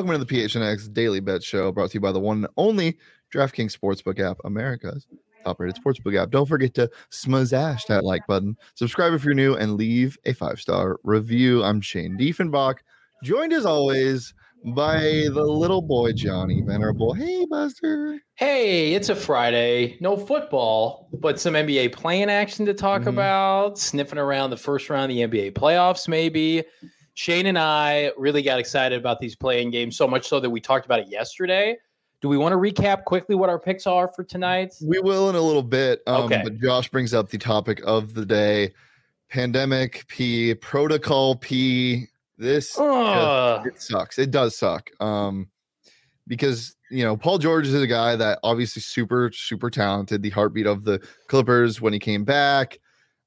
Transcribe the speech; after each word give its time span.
welcome 0.00 0.18
to 0.18 0.24
the 0.24 0.42
PHNX 0.42 0.90
Daily 0.94 1.20
Bet 1.20 1.42
Show, 1.42 1.70
brought 1.72 1.90
to 1.90 1.94
you 1.94 2.00
by 2.00 2.10
the 2.10 2.18
one 2.18 2.38
and 2.38 2.46
only 2.56 2.96
DraftKings 3.34 3.76
Sportsbook 3.76 4.18
app, 4.18 4.38
America's 4.46 5.06
top-rated 5.44 5.76
sportsbook 5.76 6.16
app. 6.16 6.30
Don't 6.30 6.46
forget 6.46 6.72
to 6.76 6.90
smash 7.10 7.84
that 7.84 8.02
like 8.02 8.26
button, 8.26 8.56
subscribe 8.76 9.12
if 9.12 9.26
you're 9.26 9.34
new, 9.34 9.56
and 9.56 9.74
leave 9.74 10.16
a 10.24 10.32
five-star 10.32 11.00
review. 11.04 11.62
I'm 11.62 11.82
Shane 11.82 12.16
Diefenbach, 12.18 12.76
joined 13.22 13.52
as 13.52 13.66
always 13.66 14.32
by 14.74 15.02
the 15.34 15.44
little 15.44 15.82
boy 15.82 16.12
Johnny 16.12 16.62
Venerable. 16.62 17.12
Hey, 17.12 17.44
Buster. 17.44 18.20
Hey, 18.36 18.94
it's 18.94 19.10
a 19.10 19.14
Friday. 19.14 19.98
No 20.00 20.16
football, 20.16 21.10
but 21.12 21.38
some 21.38 21.52
NBA 21.52 21.90
play-in 21.92 22.30
action 22.30 22.64
to 22.64 22.72
talk 22.72 23.02
Mhm. 23.02 23.08
about. 23.08 23.78
Sniffing 23.78 24.18
around 24.18 24.48
the 24.48 24.56
first 24.56 24.88
round 24.88 25.12
of 25.12 25.16
the 25.16 25.20
NBA 25.24 25.50
playoffs, 25.50 26.08
maybe. 26.08 26.64
Shane 27.20 27.44
and 27.44 27.58
I 27.58 28.12
really 28.16 28.40
got 28.40 28.58
excited 28.58 28.98
about 28.98 29.20
these 29.20 29.36
play-in 29.36 29.70
games 29.70 29.94
so 29.94 30.08
much 30.08 30.26
so 30.26 30.40
that 30.40 30.48
we 30.48 30.58
talked 30.58 30.86
about 30.86 31.00
it 31.00 31.08
yesterday. 31.08 31.76
Do 32.22 32.30
we 32.30 32.38
want 32.38 32.54
to 32.54 32.56
recap 32.56 33.04
quickly 33.04 33.34
what 33.34 33.50
our 33.50 33.58
picks 33.58 33.86
are 33.86 34.08
for 34.08 34.24
tonight? 34.24 34.74
We 34.82 35.00
will 35.00 35.28
in 35.28 35.36
a 35.36 35.40
little 35.42 35.62
bit. 35.62 36.00
Um, 36.06 36.22
Okay. 36.22 36.40
But 36.42 36.58
Josh 36.58 36.88
brings 36.88 37.12
up 37.12 37.28
the 37.28 37.36
topic 37.36 37.82
of 37.84 38.14
the 38.14 38.24
day: 38.24 38.72
pandemic 39.28 40.06
P, 40.08 40.54
protocol 40.54 41.36
P. 41.36 42.06
This 42.38 42.78
Ugh. 42.78 43.66
it 43.66 43.82
sucks. 43.82 44.18
It 44.18 44.30
does 44.30 44.56
suck. 44.56 44.90
Um, 44.98 45.50
because 46.26 46.74
you 46.90 47.04
know 47.04 47.18
Paul 47.18 47.36
George 47.36 47.66
is 47.66 47.74
a 47.74 47.86
guy 47.86 48.16
that 48.16 48.38
obviously 48.42 48.80
super 48.80 49.30
super 49.30 49.68
talented, 49.68 50.22
the 50.22 50.30
heartbeat 50.30 50.66
of 50.66 50.84
the 50.84 51.06
Clippers 51.26 51.82
when 51.82 51.92
he 51.92 51.98
came 51.98 52.24
back, 52.24 52.78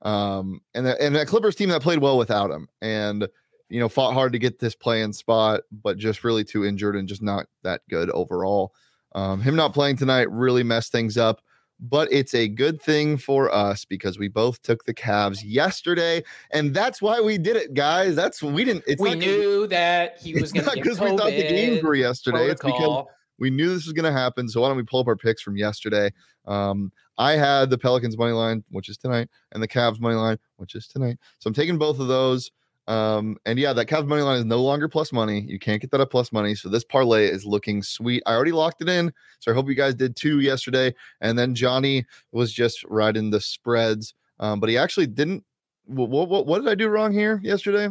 um, 0.02 0.62
and 0.74 0.84
that 0.88 1.00
and 1.00 1.16
that 1.16 1.28
Clippers 1.28 1.54
team 1.54 1.70
that 1.70 1.84
played 1.84 2.00
well 2.00 2.18
without 2.18 2.50
him, 2.50 2.68
and 2.82 3.28
you 3.70 3.80
know 3.80 3.90
fought 3.90 4.14
hard 4.14 4.34
to 4.34 4.40
get 4.40 4.60
this 4.60 4.76
play-in 4.76 5.14
spot, 5.14 5.62
but 5.72 5.98
just 5.98 6.24
really 6.24 6.44
too 6.44 6.66
injured 6.66 6.96
and 6.96 7.08
just 7.08 7.22
not 7.22 7.46
that 7.64 7.82
good 7.90 8.10
overall. 8.12 8.74
Um, 9.16 9.42
him 9.42 9.56
not 9.56 9.74
playing 9.74 9.98
tonight 9.98 10.30
really 10.32 10.64
messed 10.64 10.92
things 10.92 11.18
up. 11.18 11.42
But 11.80 12.08
it's 12.14 12.34
a 12.34 12.48
good 12.48 12.82
thing 12.82 13.18
for 13.18 13.54
us 13.54 13.84
because 13.84 14.18
we 14.18 14.30
both 14.30 14.62
took 14.62 14.86
the 14.86 14.94
Cavs 14.94 15.42
yesterday, 15.44 16.24
and 16.52 16.74
that's 16.74 17.02
why 17.02 17.20
we 17.20 17.38
did 17.38 17.58
it, 17.58 17.74
guys. 17.74 18.16
That's 18.16 18.42
we 18.42 18.64
didn't. 18.64 18.86
It's 18.88 19.02
we 19.02 19.16
knew 19.16 19.68
that 19.68 20.18
he 20.18 20.34
was 20.40 20.54
going 20.54 20.66
to 20.66 20.72
because 20.76 21.00
we 21.02 21.10
thought 21.18 21.32
the 21.32 21.42
games 21.42 21.84
were 21.84 21.96
yesterday. 21.96 22.48
It's 22.50 22.64
because 22.64 23.06
we 23.38 23.50
knew 23.50 23.74
this 23.74 23.86
was 23.86 23.92
going 23.92 24.06
to 24.06 24.18
happen. 24.18 24.48
So 24.48 24.62
why 24.62 24.70
don't 24.70 24.78
we 24.78 24.84
pull 24.84 25.02
up 25.02 25.08
our 25.08 25.18
picks 25.18 25.42
from 25.42 25.58
yesterday? 25.58 26.14
Um, 26.46 26.92
I 27.18 27.34
had 27.34 27.70
the 27.70 27.78
Pelicans 27.78 28.18
money 28.18 28.32
line, 28.32 28.64
which 28.70 28.88
is 28.88 28.98
tonight, 28.98 29.30
and 29.52 29.62
the 29.62 29.68
Cavs 29.68 30.00
money 30.00 30.16
line, 30.16 30.38
which 30.58 30.76
is 30.76 30.88
tonight. 30.88 31.18
So 31.40 31.50
I'm 31.50 31.54
taking 31.54 31.78
both 31.78 32.00
of 32.00 32.08
those. 32.08 32.52
Um, 32.88 33.38
and 33.46 33.58
yeah, 33.58 33.72
that 33.74 33.88
Cavs 33.88 34.08
money 34.08 34.22
line 34.22 34.40
is 34.40 34.46
no 34.46 34.62
longer 34.62 34.90
plus 34.90 35.14
money. 35.14 35.46
You 35.48 35.58
can't 35.58 35.82
get 35.82 35.92
that 35.92 36.02
at 36.02 36.10
plus 36.10 36.32
money. 36.32 36.54
So 36.54 36.68
this 36.70 36.84
parlay 36.84 37.28
is 37.28 37.46
looking 37.46 37.82
sweet. 37.82 38.22
I 38.26 38.34
already 38.34 38.52
locked 38.52 38.82
it 38.82 38.90
in. 38.90 39.14
So 39.40 39.52
I 39.52 39.56
hope 39.56 39.70
you 39.70 39.76
guys 39.76 39.96
did 39.96 40.16
too 40.16 40.42
yesterday. 40.42 40.94
And 41.22 41.40
then 41.40 41.56
Johnny 41.56 42.06
was 42.32 42.52
just 42.52 42.84
riding 42.86 43.30
the 43.30 43.40
spreads. 43.40 44.14
Um, 44.40 44.60
but 44.60 44.70
he 44.70 44.78
actually 44.78 45.08
didn't. 45.08 45.44
What, 45.86 46.10
what 46.10 46.46
what 46.46 46.60
did 46.60 46.68
I 46.68 46.76
do 46.76 46.88
wrong 46.90 47.12
here 47.12 47.40
yesterday? 47.44 47.90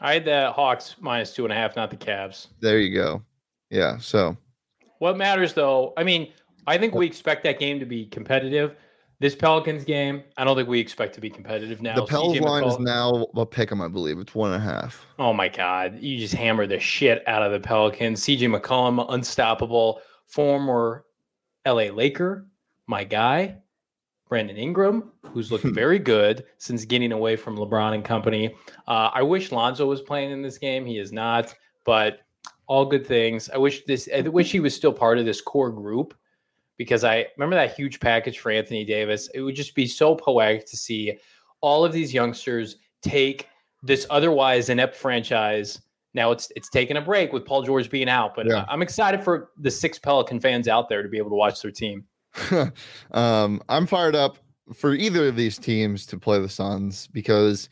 I 0.00 0.14
had 0.14 0.24
the 0.24 0.52
Hawks 0.52 0.96
minus 1.00 1.34
two 1.34 1.44
and 1.44 1.52
a 1.52 1.56
half, 1.56 1.76
not 1.76 1.90
the 1.90 1.96
Cavs. 1.96 2.48
There 2.60 2.78
you 2.78 2.94
go. 2.94 3.22
Yeah. 3.70 3.98
So 3.98 4.36
What 4.98 5.16
matters 5.16 5.54
though, 5.54 5.92
I 5.96 6.04
mean, 6.04 6.32
I 6.66 6.78
think 6.78 6.94
we 6.94 7.06
expect 7.06 7.42
that 7.44 7.58
game 7.58 7.80
to 7.80 7.86
be 7.86 8.06
competitive. 8.06 8.76
This 9.20 9.34
Pelicans 9.34 9.84
game, 9.84 10.22
I 10.38 10.44
don't 10.44 10.56
think 10.56 10.66
we 10.68 10.80
expect 10.80 11.14
to 11.14 11.20
be 11.20 11.28
competitive 11.28 11.82
now. 11.82 11.94
the 11.94 12.06
Pels 12.06 12.34
CJ 12.34 12.40
line 12.40 12.64
is 12.64 12.78
now 12.78 13.26
a 13.36 13.44
pick 13.44 13.70
'em, 13.70 13.82
I 13.82 13.88
believe. 13.88 14.18
It's 14.18 14.34
one 14.34 14.50
and 14.52 14.62
a 14.62 14.64
half. 14.64 15.06
Oh 15.18 15.34
my 15.34 15.46
God. 15.46 16.00
You 16.00 16.18
just 16.18 16.32
hammer 16.32 16.66
the 16.66 16.80
shit 16.80 17.22
out 17.28 17.42
of 17.42 17.52
the 17.52 17.60
Pelicans. 17.60 18.22
CJ 18.22 18.48
McCollum, 18.48 19.04
unstoppable, 19.10 20.00
former 20.26 21.04
LA 21.66 21.90
Laker, 21.90 22.46
my 22.86 23.04
guy. 23.04 23.56
Brandon 24.30 24.56
Ingram, 24.56 25.10
who's 25.26 25.50
looked 25.52 25.64
very 25.74 25.98
good 25.98 26.44
since 26.56 26.84
getting 26.86 27.12
away 27.12 27.36
from 27.36 27.58
LeBron 27.58 27.94
and 27.94 28.04
company. 28.04 28.54
Uh, 28.88 29.10
I 29.12 29.22
wish 29.22 29.52
Lonzo 29.52 29.86
was 29.86 30.00
playing 30.00 30.30
in 30.30 30.40
this 30.40 30.56
game. 30.56 30.86
He 30.86 30.98
is 30.98 31.12
not, 31.12 31.52
but 31.84 32.20
all 32.68 32.86
good 32.86 33.04
things. 33.04 33.50
I 33.50 33.58
wish 33.58 33.84
this. 33.84 34.08
I 34.14 34.20
wish 34.20 34.52
he 34.52 34.60
was 34.60 34.74
still 34.74 34.92
part 34.92 35.18
of 35.18 35.26
this 35.26 35.40
core 35.40 35.72
group 35.72 36.14
because 36.80 37.04
I 37.04 37.26
remember 37.36 37.56
that 37.56 37.76
huge 37.76 38.00
package 38.00 38.38
for 38.38 38.50
Anthony 38.50 38.86
Davis. 38.86 39.28
It 39.34 39.42
would 39.42 39.54
just 39.54 39.74
be 39.74 39.86
so 39.86 40.14
poetic 40.14 40.64
to 40.70 40.78
see 40.78 41.18
all 41.60 41.84
of 41.84 41.92
these 41.92 42.14
youngsters 42.14 42.76
take 43.02 43.48
this 43.82 44.06
otherwise 44.08 44.70
inept 44.70 44.96
franchise. 44.96 45.82
Now 46.14 46.30
it's 46.30 46.50
it's 46.56 46.70
taking 46.70 46.96
a 46.96 47.02
break 47.02 47.34
with 47.34 47.44
Paul 47.44 47.64
George 47.64 47.90
being 47.90 48.08
out, 48.08 48.34
but 48.34 48.46
Yeah. 48.46 48.64
I'm 48.66 48.80
excited 48.80 49.22
for 49.22 49.50
the 49.58 49.70
six 49.70 49.98
Pelican 49.98 50.40
fans 50.40 50.68
out 50.68 50.88
there 50.88 51.02
to 51.02 51.08
be 51.10 51.18
able 51.18 51.28
to 51.28 51.36
watch 51.36 51.60
their 51.60 51.70
team. 51.70 52.06
um, 53.10 53.60
I'm 53.68 53.86
fired 53.86 54.16
up 54.16 54.38
for 54.72 54.94
either 54.94 55.28
of 55.28 55.36
these 55.36 55.58
teams 55.58 56.06
to 56.06 56.18
play 56.18 56.40
the 56.40 56.48
Suns 56.48 57.08
because 57.08 57.68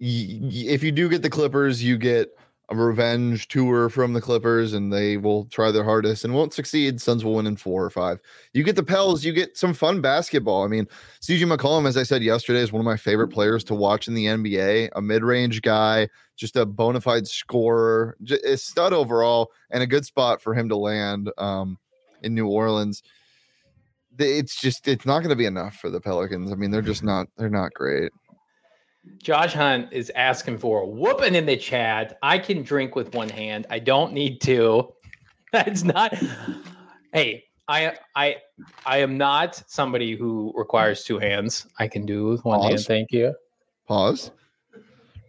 y- 0.00 0.40
y- 0.42 0.50
if 0.66 0.82
you 0.82 0.90
do 0.90 1.08
get 1.08 1.22
the 1.22 1.30
Clippers, 1.30 1.80
you 1.80 1.96
get 1.96 2.30
a 2.78 2.84
revenge 2.84 3.48
tour 3.48 3.88
from 3.88 4.12
the 4.12 4.20
Clippers, 4.20 4.72
and 4.72 4.92
they 4.92 5.16
will 5.16 5.44
try 5.46 5.70
their 5.70 5.84
hardest 5.84 6.24
and 6.24 6.34
won't 6.34 6.52
succeed. 6.52 7.00
Suns 7.00 7.24
will 7.24 7.34
win 7.34 7.46
in 7.46 7.56
four 7.56 7.84
or 7.84 7.90
five. 7.90 8.20
You 8.52 8.62
get 8.62 8.76
the 8.76 8.82
Pels, 8.82 9.24
you 9.24 9.32
get 9.32 9.56
some 9.56 9.74
fun 9.74 10.00
basketball. 10.00 10.64
I 10.64 10.68
mean, 10.68 10.86
CJ 11.20 11.54
McCollum, 11.54 11.86
as 11.86 11.96
I 11.96 12.02
said 12.02 12.22
yesterday, 12.22 12.60
is 12.60 12.72
one 12.72 12.80
of 12.80 12.84
my 12.84 12.96
favorite 12.96 13.28
players 13.28 13.64
to 13.64 13.74
watch 13.74 14.08
in 14.08 14.14
the 14.14 14.26
NBA. 14.26 14.90
A 14.94 15.02
mid-range 15.02 15.62
guy, 15.62 16.08
just 16.36 16.56
a 16.56 16.66
bona 16.66 17.00
fide 17.00 17.26
scorer, 17.26 18.16
j- 18.22 18.40
a 18.44 18.56
stud 18.56 18.92
overall, 18.92 19.50
and 19.70 19.82
a 19.82 19.86
good 19.86 20.04
spot 20.04 20.40
for 20.40 20.54
him 20.54 20.68
to 20.68 20.76
land 20.76 21.30
um, 21.38 21.78
in 22.22 22.34
New 22.34 22.48
Orleans 22.48 23.02
it's 24.18 24.60
just 24.60 24.88
it's 24.88 25.06
not 25.06 25.20
going 25.20 25.30
to 25.30 25.36
be 25.36 25.46
enough 25.46 25.76
for 25.76 25.90
the 25.90 26.00
Pelicans. 26.00 26.52
I 26.52 26.54
mean, 26.54 26.70
they're 26.70 26.82
just 26.82 27.02
not 27.02 27.28
they're 27.36 27.48
not 27.48 27.72
great. 27.72 28.12
Josh 29.18 29.52
Hunt 29.54 29.92
is 29.92 30.10
asking 30.14 30.58
for 30.58 30.82
a 30.82 30.86
whooping 30.86 31.34
in 31.34 31.46
the 31.46 31.56
chat. 31.56 32.18
I 32.22 32.38
can 32.38 32.62
drink 32.62 32.94
with 32.94 33.14
one 33.14 33.28
hand. 33.28 33.66
I 33.70 33.78
don't 33.78 34.12
need 34.12 34.40
to. 34.42 34.92
That's 35.52 35.82
not. 35.84 36.14
Hey, 37.12 37.44
I 37.68 37.96
I 38.16 38.36
I 38.86 38.98
am 38.98 39.18
not 39.18 39.62
somebody 39.66 40.16
who 40.16 40.52
requires 40.56 41.04
two 41.04 41.18
hands. 41.18 41.66
I 41.78 41.88
can 41.88 42.06
do 42.06 42.28
with 42.28 42.44
one 42.44 42.60
hand. 42.62 42.80
Thank 42.80 43.12
you. 43.12 43.34
Pause. 43.86 44.30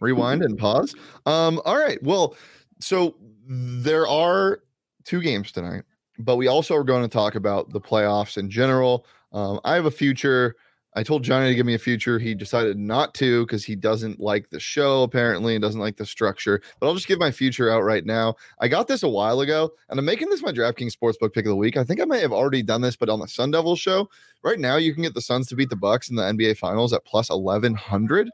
Rewind 0.00 0.42
and 0.42 0.58
pause. 0.58 0.94
Um 1.26 1.60
all 1.64 1.76
right. 1.76 2.02
Well, 2.02 2.36
so 2.80 3.16
there 3.46 4.06
are 4.06 4.60
two 5.04 5.20
games 5.20 5.52
tonight, 5.52 5.82
but 6.18 6.36
we 6.36 6.46
also 6.46 6.74
are 6.74 6.84
going 6.84 7.02
to 7.02 7.08
talk 7.08 7.34
about 7.34 7.70
the 7.70 7.80
playoffs 7.80 8.36
in 8.38 8.50
general. 8.50 9.06
Um 9.32 9.60
I 9.64 9.74
have 9.74 9.86
a 9.86 9.90
future 9.90 10.56
I 10.96 11.02
told 11.02 11.24
Johnny 11.24 11.48
to 11.48 11.54
give 11.54 11.66
me 11.66 11.74
a 11.74 11.78
future. 11.78 12.18
He 12.18 12.34
decided 12.34 12.78
not 12.78 13.14
to 13.14 13.44
because 13.44 13.64
he 13.64 13.74
doesn't 13.74 14.20
like 14.20 14.50
the 14.50 14.60
show, 14.60 15.02
apparently, 15.02 15.56
and 15.56 15.62
doesn't 15.62 15.80
like 15.80 15.96
the 15.96 16.06
structure. 16.06 16.60
But 16.78 16.86
I'll 16.86 16.94
just 16.94 17.08
give 17.08 17.18
my 17.18 17.32
future 17.32 17.70
out 17.70 17.82
right 17.82 18.04
now. 18.04 18.36
I 18.60 18.68
got 18.68 18.86
this 18.86 19.02
a 19.02 19.08
while 19.08 19.40
ago, 19.40 19.72
and 19.90 19.98
I'm 19.98 20.04
making 20.04 20.30
this 20.30 20.42
my 20.42 20.52
DraftKings 20.52 20.96
Sportsbook 20.96 21.32
pick 21.32 21.46
of 21.46 21.50
the 21.50 21.56
week. 21.56 21.76
I 21.76 21.84
think 21.84 22.00
I 22.00 22.04
may 22.04 22.20
have 22.20 22.32
already 22.32 22.62
done 22.62 22.80
this, 22.80 22.96
but 22.96 23.08
on 23.08 23.18
the 23.18 23.26
Sun 23.26 23.50
Devil 23.50 23.74
show, 23.74 24.08
right 24.42 24.58
now 24.58 24.76
you 24.76 24.94
can 24.94 25.02
get 25.02 25.14
the 25.14 25.20
Suns 25.20 25.48
to 25.48 25.56
beat 25.56 25.70
the 25.70 25.76
Bucks 25.76 26.10
in 26.10 26.16
the 26.16 26.22
NBA 26.22 26.58
Finals 26.58 26.92
at 26.92 27.04
plus 27.04 27.28
1100. 27.28 28.30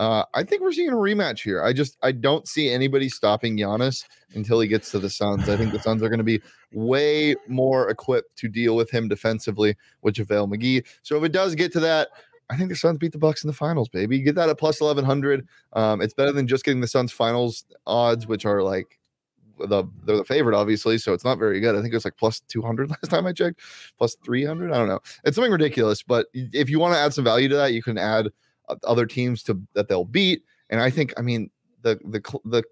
Uh, 0.00 0.24
I 0.32 0.44
think 0.44 0.62
we're 0.62 0.72
seeing 0.72 0.88
a 0.88 0.92
rematch 0.92 1.42
here. 1.42 1.62
I 1.62 1.74
just 1.74 1.98
I 2.02 2.12
don't 2.12 2.48
see 2.48 2.70
anybody 2.70 3.10
stopping 3.10 3.58
Giannis 3.58 4.06
until 4.32 4.58
he 4.58 4.66
gets 4.66 4.90
to 4.92 4.98
the 4.98 5.10
Suns. 5.10 5.46
I 5.46 5.58
think 5.58 5.72
the 5.72 5.78
Suns 5.78 6.02
are 6.02 6.08
going 6.08 6.16
to 6.16 6.24
be 6.24 6.40
way 6.72 7.36
more 7.48 7.90
equipped 7.90 8.34
to 8.38 8.48
deal 8.48 8.76
with 8.76 8.90
him 8.90 9.08
defensively 9.08 9.76
with 10.00 10.14
JaVale 10.14 10.50
McGee. 10.50 10.86
So 11.02 11.18
if 11.18 11.24
it 11.24 11.32
does 11.32 11.54
get 11.54 11.70
to 11.72 11.80
that, 11.80 12.08
I 12.48 12.56
think 12.56 12.70
the 12.70 12.76
Suns 12.76 12.96
beat 12.96 13.12
the 13.12 13.18
Bucks 13.18 13.44
in 13.44 13.48
the 13.48 13.52
finals, 13.52 13.90
baby. 13.90 14.22
Get 14.22 14.36
that 14.36 14.48
at 14.48 14.58
plus 14.58 14.80
eleven 14.80 15.04
hundred. 15.04 15.46
Um, 15.74 16.00
it's 16.00 16.14
better 16.14 16.32
than 16.32 16.46
just 16.46 16.64
getting 16.64 16.80
the 16.80 16.88
Suns 16.88 17.12
finals 17.12 17.66
odds, 17.86 18.26
which 18.26 18.46
are 18.46 18.62
like 18.62 18.98
the 19.58 19.84
they're 20.06 20.16
the 20.16 20.24
favorite, 20.24 20.56
obviously. 20.56 20.96
So 20.96 21.12
it's 21.12 21.26
not 21.26 21.38
very 21.38 21.60
good. 21.60 21.74
I 21.74 21.82
think 21.82 21.92
it 21.92 21.96
was 21.98 22.06
like 22.06 22.16
plus 22.16 22.40
two 22.40 22.62
hundred 22.62 22.88
last 23.02 23.10
time 23.10 23.26
I 23.26 23.34
checked, 23.34 23.60
plus 23.98 24.16
three 24.24 24.46
hundred. 24.46 24.72
I 24.72 24.78
don't 24.78 24.88
know. 24.88 25.00
It's 25.24 25.34
something 25.34 25.52
ridiculous. 25.52 26.02
But 26.02 26.28
if 26.32 26.70
you 26.70 26.78
want 26.78 26.94
to 26.94 26.98
add 26.98 27.12
some 27.12 27.24
value 27.24 27.50
to 27.50 27.56
that, 27.56 27.74
you 27.74 27.82
can 27.82 27.98
add 27.98 28.30
other 28.84 29.06
teams 29.06 29.42
to 29.44 29.60
that 29.74 29.88
they'll 29.88 30.04
beat. 30.04 30.42
And 30.70 30.80
I 30.80 30.90
think, 30.90 31.12
I 31.16 31.22
mean, 31.22 31.50
the 31.82 31.98
the 32.04 32.20
the 32.44 32.62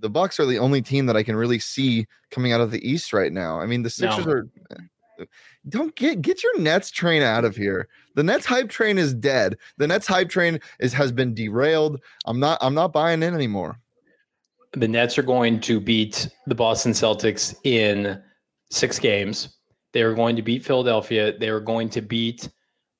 the 0.00 0.10
Bucks 0.10 0.38
are 0.38 0.46
the 0.46 0.58
only 0.58 0.80
team 0.82 1.06
that 1.06 1.16
I 1.16 1.22
can 1.22 1.34
really 1.36 1.58
see 1.58 2.06
coming 2.30 2.52
out 2.52 2.60
of 2.60 2.70
the 2.70 2.88
East 2.88 3.12
right 3.12 3.32
now. 3.32 3.60
I 3.60 3.66
mean, 3.66 3.82
the 3.82 3.90
Sixers 3.90 4.26
No. 4.26 4.32
are. 4.32 4.46
eh, 4.70 5.24
Don't 5.68 5.94
get 5.96 6.22
get 6.22 6.42
your 6.44 6.58
Nets 6.60 6.90
train 6.90 7.22
out 7.22 7.44
of 7.44 7.56
here. 7.56 7.88
The 8.14 8.22
Nets 8.22 8.46
hype 8.46 8.68
train 8.68 8.98
is 8.98 9.12
dead. 9.12 9.56
The 9.76 9.86
Nets 9.88 10.06
hype 10.06 10.28
train 10.28 10.60
is 10.78 10.92
has 10.92 11.10
been 11.10 11.34
derailed. 11.34 12.00
I'm 12.26 12.38
not 12.38 12.58
I'm 12.60 12.74
not 12.74 12.92
buying 12.92 13.22
in 13.22 13.34
anymore. 13.34 13.80
The 14.74 14.86
Nets 14.86 15.18
are 15.18 15.22
going 15.22 15.60
to 15.62 15.80
beat 15.80 16.28
the 16.46 16.54
Boston 16.54 16.92
Celtics 16.92 17.54
in 17.64 18.22
six 18.70 18.98
games. 18.98 19.56
They 19.92 20.02
are 20.02 20.14
going 20.14 20.36
to 20.36 20.42
beat 20.42 20.64
Philadelphia. 20.64 21.36
They 21.36 21.48
are 21.48 21.58
going 21.60 21.88
to 21.90 22.02
beat 22.02 22.48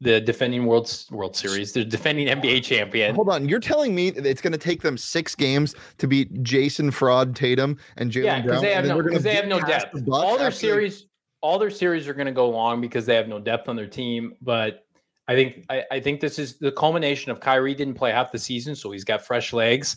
the 0.01 0.21
defending 0.21 0.67
World 0.67 1.05
World 1.11 1.35
Series, 1.35 1.73
the 1.73 1.85
defending 1.85 2.29
NBA 2.29 2.63
champion. 2.63 3.15
Hold 3.15 3.29
on, 3.31 3.49
you're 3.49 3.59
telling 3.61 3.95
me 3.95 4.09
it's 4.09 4.41
going 4.41 4.53
to 4.53 4.59
take 4.59 4.83
them 4.83 4.97
six 4.97 5.35
games 5.35 5.75
to 5.99 6.07
beat 6.07 6.43
Jayson 6.43 6.93
Fraud 6.93 7.35
Tatum 7.35 7.77
and 7.97 8.11
Jalen 8.13 8.25
Yeah, 8.25 8.43
Brown? 8.43 8.47
because 8.47 8.63
they 8.63 8.75
have 8.75 8.85
no 8.87 9.03
because 9.03 9.23
they 9.23 9.35
have 9.35 9.47
no 9.47 9.61
depth. 9.61 10.05
the 10.05 10.13
All 10.13 10.39
their 10.39 10.51
series, 10.53 11.07
all 11.41 11.59
their 11.59 11.71
series 11.71 12.07
are 12.07 12.15
going 12.15 12.27
to 12.27 12.33
go 12.33 12.49
long 12.49 12.81
because 12.81 13.07
they 13.07 13.15
have 13.17 13.29
no 13.29 13.41
depth 13.41 13.69
on 13.69 13.75
their 13.77 13.89
team. 13.89 14.35
But 14.41 14.85
I 15.27 15.35
think 15.35 15.67
I, 15.69 15.85
I 15.91 16.01
think 16.01 16.21
this 16.21 16.39
is 16.39 16.59
the 16.59 16.73
culmination 16.73 17.33
of 17.33 17.41
Kyrie 17.41 17.75
didn't 17.75 17.95
play 17.95 18.13
half 18.13 18.31
the 18.31 18.39
season, 18.39 18.77
so 18.77 18.91
he's 18.93 19.05
got 19.05 19.27
fresh 19.27 19.53
legs. 19.53 19.97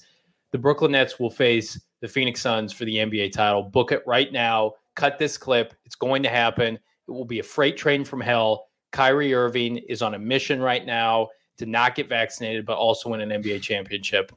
The 0.51 0.57
Brooklyn 0.57 0.92
Nets 0.94 1.19
will 1.19 1.30
face 1.30 1.80
the 2.01 2.07
Phoenix 2.07 2.42
Suns 2.42 2.74
for 2.74 2.86
the 2.86 2.95
NBA 2.95 3.31
title. 3.33 3.63
Book 3.63 3.92
it 3.92 4.01
right 4.07 4.33
now. 4.33 4.74
Cut 4.95 5.19
this 5.19 5.38
clip. 5.38 5.74
It's 5.86 5.95
going 5.95 6.24
to 6.24 6.30
happen. 6.30 6.74
It 6.75 7.12
will 7.12 7.24
be 7.24 7.39
a 7.39 7.44
freight 7.44 7.77
train 7.77 8.03
from 8.03 8.19
hell. 8.19 8.68
Kyrie 8.92 9.34
Irving 9.34 9.78
is 9.78 10.02
on 10.02 10.14
a 10.14 10.20
mission 10.20 10.62
right 10.62 10.86
now 10.86 11.30
to 11.58 11.66
not 11.66 11.96
get 11.96 12.10
vaccinated, 12.10 12.66
but 12.66 12.78
also 12.78 13.10
win 13.10 13.22
an 13.22 13.30
NBA 13.42 13.62
championship. 13.62 14.32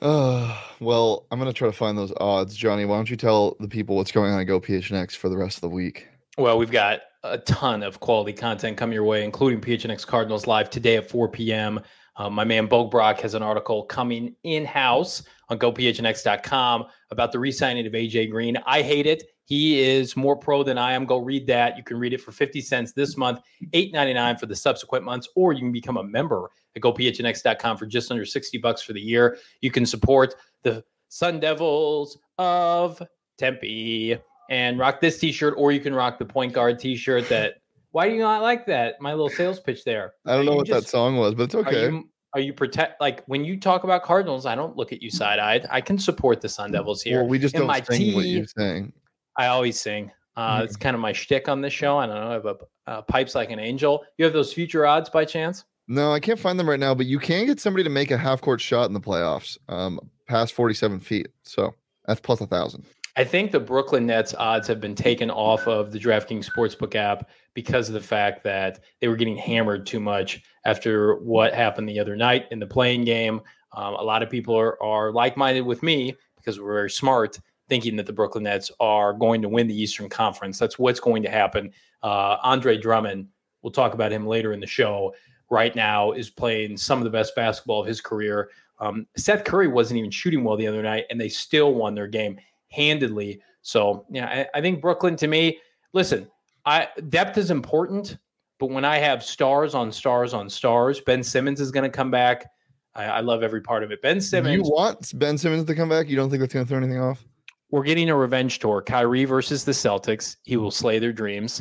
Uh, 0.00 0.58
well, 0.80 1.26
I'm 1.30 1.38
gonna 1.38 1.52
try 1.52 1.68
to 1.68 1.72
find 1.72 1.96
those 1.96 2.12
odds, 2.20 2.56
Johnny. 2.56 2.84
Why 2.84 2.96
don't 2.96 3.10
you 3.10 3.16
tell 3.16 3.56
the 3.60 3.68
people 3.68 3.96
what's 3.96 4.12
going 4.12 4.32
on 4.32 4.40
at 4.40 4.44
Go 4.44 4.60
PHNX 4.60 5.16
for 5.16 5.28
the 5.28 5.36
rest 5.36 5.58
of 5.58 5.62
the 5.62 5.70
week? 5.70 6.08
Well, 6.38 6.58
we've 6.58 6.70
got 6.70 7.00
a 7.24 7.38
ton 7.38 7.82
of 7.82 8.00
quality 8.00 8.32
content 8.32 8.76
coming 8.76 8.94
your 8.94 9.04
way, 9.04 9.24
including 9.24 9.60
PHNX 9.60 10.06
Cardinals 10.06 10.46
live 10.46 10.70
today 10.70 10.96
at 10.96 11.08
4 11.08 11.28
p.m. 11.28 11.80
Uh, 12.16 12.28
my 12.28 12.44
man 12.44 12.66
Bo 12.66 12.84
Brock 12.84 13.20
has 13.20 13.34
an 13.34 13.42
article 13.42 13.84
coming 13.84 14.34
in 14.42 14.64
house 14.64 15.22
on 15.48 15.58
gophnx.com 15.58 16.86
about 17.10 17.32
the 17.32 17.38
re-signing 17.38 17.86
of 17.86 17.92
AJ 17.92 18.30
Green. 18.30 18.56
I 18.66 18.82
hate 18.82 19.06
it. 19.06 19.24
He 19.44 19.80
is 19.80 20.16
more 20.16 20.36
pro 20.36 20.62
than 20.62 20.78
I 20.78 20.92
am. 20.92 21.04
Go 21.04 21.18
read 21.18 21.46
that. 21.48 21.76
You 21.76 21.82
can 21.82 21.98
read 21.98 22.12
it 22.12 22.20
for 22.20 22.32
50 22.32 22.60
cents 22.60 22.92
this 22.92 23.16
month, 23.16 23.40
$8.99 23.72 24.40
for 24.40 24.46
the 24.46 24.56
subsequent 24.56 25.04
months, 25.04 25.28
or 25.34 25.52
you 25.52 25.60
can 25.60 25.72
become 25.72 25.96
a 25.96 26.04
member 26.04 26.50
at 26.76 26.82
gophnx.com 26.82 27.76
for 27.76 27.86
just 27.86 28.10
under 28.10 28.24
60 28.24 28.58
bucks 28.58 28.82
for 28.82 28.92
the 28.92 29.00
year. 29.00 29.36
You 29.60 29.70
can 29.70 29.84
support 29.84 30.34
the 30.62 30.84
Sun 31.08 31.40
Devils 31.40 32.18
of 32.38 33.02
Tempe 33.36 34.18
and 34.48 34.78
rock 34.78 35.00
this 35.00 35.18
t-shirt, 35.18 35.54
or 35.56 35.72
you 35.72 35.80
can 35.80 35.94
rock 35.94 36.18
the 36.18 36.24
point 36.24 36.52
guard 36.52 36.78
t-shirt 36.78 37.28
that 37.28 37.54
why 37.90 38.08
do 38.08 38.14
you 38.14 38.20
not 38.20 38.40
like 38.40 38.64
that? 38.66 39.00
My 39.00 39.12
little 39.12 39.28
sales 39.28 39.60
pitch 39.60 39.84
there. 39.84 40.14
I 40.26 40.34
don't 40.34 40.46
know 40.46 40.54
what 40.54 40.68
that 40.68 40.86
song 40.88 41.16
was, 41.16 41.34
but 41.34 41.44
it's 41.44 41.54
Are 41.54 41.60
okay. 41.60 41.88
you 41.88 42.08
are 42.34 42.40
you 42.40 42.54
protect 42.54 42.98
like 43.00 43.22
when 43.26 43.44
you 43.44 43.60
talk 43.60 43.84
about 43.84 44.02
Cardinals, 44.02 44.46
I 44.46 44.54
don't 44.54 44.76
look 44.76 44.92
at 44.92 45.02
you 45.02 45.10
side-eyed. 45.10 45.66
I 45.70 45.82
can 45.82 45.98
support 45.98 46.40
the 46.40 46.48
Sun 46.48 46.72
Devils 46.72 47.02
here. 47.02 47.20
Well, 47.20 47.28
we 47.28 47.38
just 47.38 47.54
And 47.54 47.62
don't 47.62 47.68
my 47.68 47.82
sing 47.82 48.14
what 48.14 48.24
you're 48.24 48.46
saying. 48.46 48.92
I 49.36 49.46
always 49.46 49.80
sing. 49.80 50.10
Uh, 50.36 50.60
Mhm. 50.60 50.64
It's 50.64 50.76
kind 50.76 50.94
of 50.94 51.00
my 51.00 51.12
shtick 51.12 51.48
on 51.48 51.60
this 51.60 51.72
show. 51.72 51.98
I 51.98 52.06
don't 52.06 52.14
know. 52.16 52.30
I 52.30 52.32
have 52.32 52.46
a 52.46 52.56
uh, 52.86 53.02
pipes 53.02 53.34
like 53.34 53.50
an 53.50 53.58
angel. 53.58 54.04
You 54.18 54.24
have 54.24 54.34
those 54.34 54.52
future 54.52 54.86
odds 54.86 55.08
by 55.08 55.24
chance? 55.24 55.64
No, 55.88 56.12
I 56.12 56.20
can't 56.20 56.38
find 56.38 56.58
them 56.58 56.68
right 56.68 56.80
now, 56.80 56.94
but 56.94 57.06
you 57.06 57.18
can 57.18 57.46
get 57.46 57.60
somebody 57.60 57.84
to 57.84 57.90
make 57.90 58.10
a 58.10 58.16
half 58.16 58.40
court 58.40 58.60
shot 58.60 58.86
in 58.86 58.92
the 58.92 59.00
playoffs, 59.00 59.56
um, 59.68 60.00
past 60.26 60.52
47 60.54 60.98
feet. 61.00 61.28
So 61.42 61.74
that's 62.06 62.20
plus 62.20 62.40
a 62.40 62.46
thousand. 62.46 62.84
I 63.14 63.24
think 63.24 63.52
the 63.52 63.60
Brooklyn 63.60 64.06
Nets 64.06 64.34
odds 64.38 64.66
have 64.68 64.80
been 64.80 64.94
taken 64.94 65.30
off 65.30 65.68
of 65.68 65.92
the 65.92 65.98
DraftKings 65.98 66.48
Sportsbook 66.50 66.94
app 66.94 67.28
because 67.54 67.88
of 67.88 67.94
the 67.94 68.00
fact 68.00 68.42
that 68.44 68.80
they 69.00 69.08
were 69.08 69.16
getting 69.16 69.36
hammered 69.36 69.86
too 69.86 70.00
much 70.00 70.42
after 70.64 71.16
what 71.16 71.52
happened 71.52 71.88
the 71.88 72.00
other 72.00 72.16
night 72.16 72.46
in 72.50 72.58
the 72.58 72.66
play-in 72.66 73.04
game. 73.04 73.40
Um, 73.76 73.94
a 73.94 74.02
lot 74.02 74.22
of 74.22 74.30
people 74.30 74.56
are, 74.58 74.82
are 74.82 75.12
like 75.12 75.36
minded 75.36 75.62
with 75.62 75.82
me 75.82 76.16
because 76.36 76.58
we're 76.58 76.72
very 76.72 76.90
smart, 76.90 77.38
thinking 77.72 77.96
that 77.96 78.04
the 78.04 78.12
Brooklyn 78.12 78.44
Nets 78.44 78.70
are 78.80 79.14
going 79.14 79.40
to 79.40 79.48
win 79.48 79.66
the 79.66 79.74
Eastern 79.74 80.06
Conference. 80.06 80.58
That's 80.58 80.78
what's 80.78 81.00
going 81.00 81.22
to 81.22 81.30
happen. 81.30 81.72
Uh, 82.02 82.36
Andre 82.42 82.76
Drummond, 82.76 83.28
we'll 83.62 83.70
talk 83.70 83.94
about 83.94 84.12
him 84.12 84.26
later 84.26 84.52
in 84.52 84.60
the 84.60 84.66
show, 84.66 85.14
right 85.48 85.74
now 85.74 86.12
is 86.12 86.28
playing 86.28 86.76
some 86.76 86.98
of 86.98 87.04
the 87.04 87.10
best 87.10 87.34
basketball 87.34 87.80
of 87.80 87.86
his 87.86 87.98
career. 87.98 88.50
Um, 88.78 89.06
Seth 89.16 89.44
Curry 89.44 89.68
wasn't 89.68 89.96
even 89.96 90.10
shooting 90.10 90.44
well 90.44 90.58
the 90.58 90.66
other 90.66 90.82
night, 90.82 91.06
and 91.08 91.18
they 91.18 91.30
still 91.30 91.72
won 91.72 91.94
their 91.94 92.08
game 92.08 92.38
handedly. 92.68 93.40
So, 93.62 94.04
yeah, 94.10 94.26
I, 94.26 94.58
I 94.58 94.60
think 94.60 94.82
Brooklyn 94.82 95.16
to 95.16 95.26
me, 95.26 95.58
listen, 95.94 96.28
I 96.66 96.88
depth 97.08 97.38
is 97.38 97.50
important, 97.50 98.18
but 98.58 98.68
when 98.68 98.84
I 98.84 98.98
have 98.98 99.24
stars 99.24 99.74
on 99.74 99.90
stars 99.92 100.34
on 100.34 100.50
stars, 100.50 101.00
Ben 101.00 101.22
Simmons 101.22 101.58
is 101.58 101.70
going 101.70 101.90
to 101.90 101.96
come 101.96 102.10
back. 102.10 102.50
I, 102.94 103.04
I 103.04 103.20
love 103.20 103.42
every 103.42 103.62
part 103.62 103.82
of 103.82 103.92
it. 103.92 104.02
Ben 104.02 104.20
Simmons. 104.20 104.56
You 104.56 104.62
want 104.70 105.18
Ben 105.18 105.38
Simmons 105.38 105.64
to 105.64 105.74
come 105.74 105.88
back? 105.88 106.10
You 106.10 106.16
don't 106.16 106.28
think 106.28 106.40
that's 106.40 106.52
going 106.52 106.66
to 106.66 106.68
throw 106.68 106.76
anything 106.76 107.00
off? 107.00 107.24
We're 107.72 107.82
getting 107.82 108.08
a 108.10 108.16
revenge 108.16 108.60
tour. 108.60 108.80
Kyrie 108.82 109.24
versus 109.24 109.64
the 109.64 109.72
Celtics. 109.72 110.36
He 110.44 110.56
will 110.56 110.70
slay 110.70 111.00
their 111.00 111.12
dreams. 111.12 111.60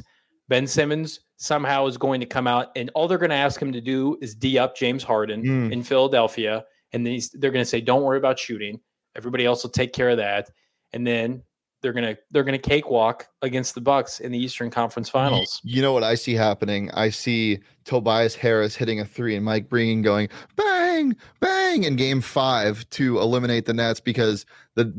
Ben 0.49 0.67
Simmons 0.67 1.21
somehow 1.37 1.87
is 1.87 1.97
going 1.97 2.19
to 2.19 2.25
come 2.27 2.45
out, 2.45 2.67
and 2.75 2.91
all 2.93 3.07
they're 3.07 3.17
going 3.17 3.29
to 3.31 3.35
ask 3.35 3.59
him 3.59 3.71
to 3.71 3.81
do 3.81 4.17
is 4.21 4.35
D 4.35 4.59
up 4.59 4.75
James 4.75 5.01
Harden 5.03 5.43
Mm. 5.43 5.71
in 5.71 5.81
Philadelphia. 5.83 6.63
And 6.93 7.03
then 7.05 7.13
he's, 7.13 7.29
they're 7.31 7.51
going 7.51 7.63
to 7.63 7.69
say, 7.69 7.81
don't 7.81 8.03
worry 8.03 8.17
about 8.19 8.37
shooting. 8.37 8.79
Everybody 9.15 9.45
else 9.45 9.63
will 9.63 9.71
take 9.71 9.93
care 9.93 10.09
of 10.09 10.17
that. 10.17 10.49
And 10.93 11.07
then 11.07 11.41
they're 11.81 11.93
going 11.93 12.03
to 12.15 12.21
they're 12.29 12.43
going 12.43 12.59
to 12.61 12.69
cakewalk 12.69 13.27
against 13.41 13.73
the 13.73 13.81
Bucks 13.81 14.19
in 14.19 14.31
the 14.31 14.37
Eastern 14.37 14.69
Conference 14.69 15.09
Finals. 15.09 15.59
You 15.63 15.81
know 15.81 15.93
what 15.93 16.03
I 16.03 16.13
see 16.15 16.33
happening? 16.35 16.91
I 16.91 17.09
see 17.09 17.59
Tobias 17.85 18.35
Harris 18.35 18.75
hitting 18.75 18.99
a 18.99 19.05
three 19.05 19.35
and 19.35 19.43
Mike 19.43 19.67
Breen 19.67 20.01
going 20.03 20.29
bang, 21.09 21.17
bang 21.39 21.83
in 21.83 21.95
game 21.95 22.21
five 22.21 22.87
to 22.91 23.19
eliminate 23.19 23.65
the 23.65 23.73
Nets 23.73 23.99
because 23.99 24.45
the, 24.75 24.93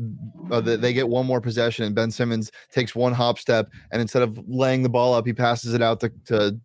uh, 0.51 0.61
the 0.61 0.77
they 0.77 0.93
get 0.93 1.07
one 1.07 1.25
more 1.25 1.41
possession 1.41 1.85
and 1.85 1.95
Ben 1.95 2.11
Simmons 2.11 2.51
takes 2.71 2.95
one 2.95 3.13
hop 3.13 3.39
step 3.39 3.69
and 3.91 4.01
instead 4.01 4.23
of 4.23 4.37
laying 4.47 4.83
the 4.83 4.89
ball 4.89 5.13
up, 5.13 5.25
he 5.25 5.33
passes 5.33 5.73
it 5.73 5.81
out 5.81 5.99
to, 6.01 6.11
to 6.25 6.59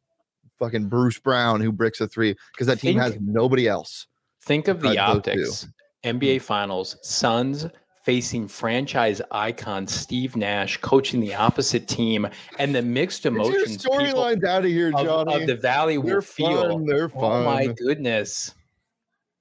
fucking 0.58 0.88
Bruce 0.88 1.19
Brown 1.19 1.61
who 1.61 1.73
bricks 1.73 2.00
a 2.00 2.08
three 2.08 2.35
because 2.52 2.67
that 2.67 2.81
team 2.81 2.99
has 2.99 3.17
nobody 3.20 3.69
else. 3.69 4.06
Think 4.43 4.69
of 4.69 4.81
the 4.81 4.88
those 4.88 4.96
two. 4.96 5.00
optics. 5.00 5.69
NBA 6.05 6.41
Finals, 6.43 6.96
Suns 7.02 7.67
facing 8.08 8.49
franchise 8.49 9.20
icon 9.32 9.87
Steve 9.87 10.34
Nash 10.34 10.79
coaching 10.79 11.20
the 11.20 11.34
opposite 11.34 11.87
team, 11.88 12.26
and 12.58 12.75
the 12.75 12.81
mixed 12.81 13.26
emotions 13.26 13.84
storylines 13.84 14.44
out 14.44 14.64
of 14.64 14.70
here, 14.70 14.88
of, 14.88 15.05
Johnny. 15.05 15.34
of 15.34 15.46
the 15.46 15.56
Valley 15.56 15.99
will 15.99 16.06
They're 16.06 16.23
feel. 16.23 16.70
fun. 16.70 16.87
They're 16.87 17.11
fun. 17.11 17.23
Oh 17.23 17.44
my 17.44 17.67
goodness! 17.67 18.55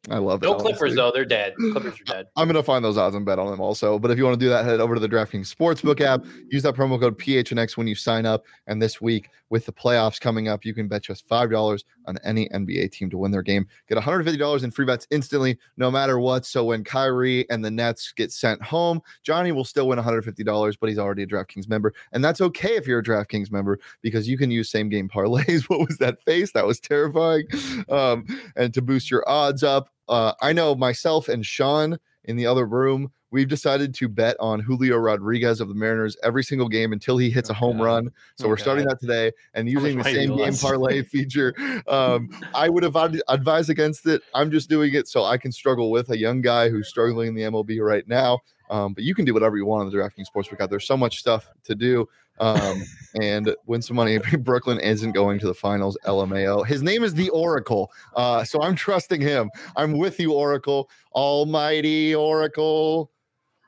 I 0.10 0.20
love 0.20 0.42
it. 0.42 0.46
No 0.46 0.56
Clippers 0.56 0.80
honestly. 0.80 0.96
though; 0.96 1.12
they're 1.12 1.26
dead. 1.26 1.54
Clippers 1.72 2.00
are 2.00 2.04
dead. 2.06 2.28
I'm 2.36 2.48
gonna 2.48 2.64
find 2.64 2.84
those 2.84 2.98
odds 2.98 3.16
and 3.16 3.26
bet 3.26 3.40
on 3.40 3.52
them 3.52 3.60
also. 3.60 4.00
But 4.00 4.12
if 4.12 4.18
you 4.18 4.24
want 4.24 4.40
to 4.40 4.46
do 4.46 4.50
that, 4.50 4.66
head 4.66 4.80
over 4.80 4.96
to 4.96 5.02
the 5.02 5.10
DraftKings 5.10 5.54
Sportsbook 5.54 6.02
app. 6.02 6.26
Use 6.50 6.64
that 6.64 6.76
promo 6.76 7.00
code 7.00 7.18
PHNX 7.18 7.78
when 7.78 7.88
you 7.88 7.96
sign 7.96 8.26
up. 8.26 8.46
And 8.68 8.82
this 8.82 9.02
week, 9.02 9.30
with 9.50 9.66
the 9.66 9.74
playoffs 9.74 10.20
coming 10.20 10.48
up, 10.48 10.66
you 10.66 10.74
can 10.74 10.88
bet 10.88 11.04
just 11.04 11.28
five 11.28 11.52
dollars 11.52 11.84
on 12.06 12.18
any 12.24 12.48
NBA 12.50 12.92
team 12.92 13.10
to 13.10 13.18
win 13.18 13.32
their 13.32 13.42
game. 13.42 13.68
Get 13.88 13.96
150 13.96 14.38
dollars 14.38 14.64
in 14.64 14.72
free 14.72 14.86
bets 14.86 15.08
instantly, 15.12 15.58
no 15.78 15.92
matter 15.92 16.20
what. 16.20 16.46
So 16.46 16.64
when 16.66 16.84
Kyrie 16.84 17.50
and 17.50 17.64
the 17.64 17.72
Nets 17.72 18.14
get 18.16 18.32
sent 18.32 18.62
home, 18.62 19.02
Johnny 19.24 19.52
will 19.52 19.66
still 19.66 19.88
win 19.88 19.98
150 19.98 20.44
dollars, 20.44 20.78
but 20.78 20.90
he's 20.90 21.00
already 21.00 21.24
a 21.24 21.28
DraftKings 21.28 21.68
member, 21.68 21.94
and 22.14 22.24
that's 22.24 22.42
okay 22.42 22.76
if 22.76 22.88
you're 22.88 23.00
a 23.00 23.04
DraftKings 23.04 23.52
member 23.52 23.80
because 24.02 24.28
you 24.28 24.38
can 24.38 24.52
use 24.52 24.70
same 24.70 24.90
game 24.90 25.10
parlays. 25.10 25.64
what 25.70 25.80
was 25.80 25.98
that 25.98 26.22
face? 26.22 26.52
That 26.54 26.66
was 26.66 26.80
terrifying. 26.80 27.46
Um, 27.90 28.26
and 28.56 28.74
to 28.74 28.82
boost 28.82 29.12
your 29.12 29.28
odds 29.28 29.64
up. 29.64 29.90
Uh, 30.10 30.34
I 30.42 30.54
know 30.54 30.76
myself 30.76 31.28
and 31.28 31.46
Sean 31.46 31.98
in 32.26 32.36
the 32.36 32.46
other 32.46 32.66
room, 32.66 33.12
we've 33.32 33.48
decided 33.48 33.94
to 33.94 34.08
bet 34.08 34.36
on 34.40 34.60
Julio 34.60 34.98
Rodriguez 34.98 35.60
of 35.62 35.68
the 35.68 35.74
Mariners 35.76 36.16
every 36.24 36.44
single 36.44 36.68
game 36.70 36.94
until 36.94 37.18
he 37.18 37.30
hits 37.30 37.50
a 37.50 37.54
home 37.54 37.82
run. 37.82 38.10
So 38.36 38.46
Oh, 38.46 38.50
we're 38.50 38.58
starting 38.58 38.86
that 38.86 39.00
today 39.00 39.32
and 39.54 39.70
using 39.70 39.98
the 39.98 40.04
same 40.06 40.36
game 40.38 40.54
parlay 40.56 41.04
feature. 41.04 41.54
Um, 41.88 42.30
I 42.54 42.70
would 42.70 42.84
have 42.84 42.96
ad- 42.96 43.22
advised 43.28 43.70
against 43.70 44.06
it. 44.08 44.22
I'm 44.34 44.52
just 44.52 44.70
doing 44.70 44.94
it 44.94 45.08
so 45.08 45.24
I 45.24 45.38
can 45.38 45.52
struggle 45.52 45.92
with 45.92 46.10
a 46.10 46.18
young 46.18 46.42
guy 46.42 46.70
who's 46.70 46.88
struggling 46.88 47.30
in 47.30 47.36
the 47.36 47.44
MLB 47.44 47.80
right 47.82 48.08
now. 48.08 48.40
Um, 48.70 48.94
but 48.94 49.04
you 49.06 49.16
can 49.16 49.24
do 49.24 49.34
whatever 49.34 49.56
you 49.56 49.66
want 49.66 49.86
on 49.86 49.92
the 49.92 49.98
DraftKings 49.98 50.26
Sportsbook 50.34 50.60
out. 50.60 50.70
There's 50.70 50.88
so 50.88 50.98
much 50.98 51.20
stuff 51.20 51.50
to 51.64 51.76
do 51.76 52.08
um, 52.40 52.84
and 53.22 53.56
win 53.66 53.82
some 53.82 53.96
money. 53.96 54.20
Brooklyn 54.40 54.80
isn't 54.80 55.12
going 55.12 55.40
to 55.40 55.48
the 55.48 55.54
finals. 55.54 55.98
LMAO. 56.06 56.66
His 56.66 56.84
name 56.84 57.04
is 57.04 57.14
the 57.14 57.30
Oracle, 57.30 57.92
uh, 58.16 58.44
so 58.44 58.62
I'm 58.62 58.76
trusting 58.76 59.22
him. 59.22 59.50
I'm 59.76 59.98
with 59.98 60.20
you, 60.20 60.34
Oracle. 60.34 60.90
Almighty 61.14 62.14
Oracle. 62.14 63.12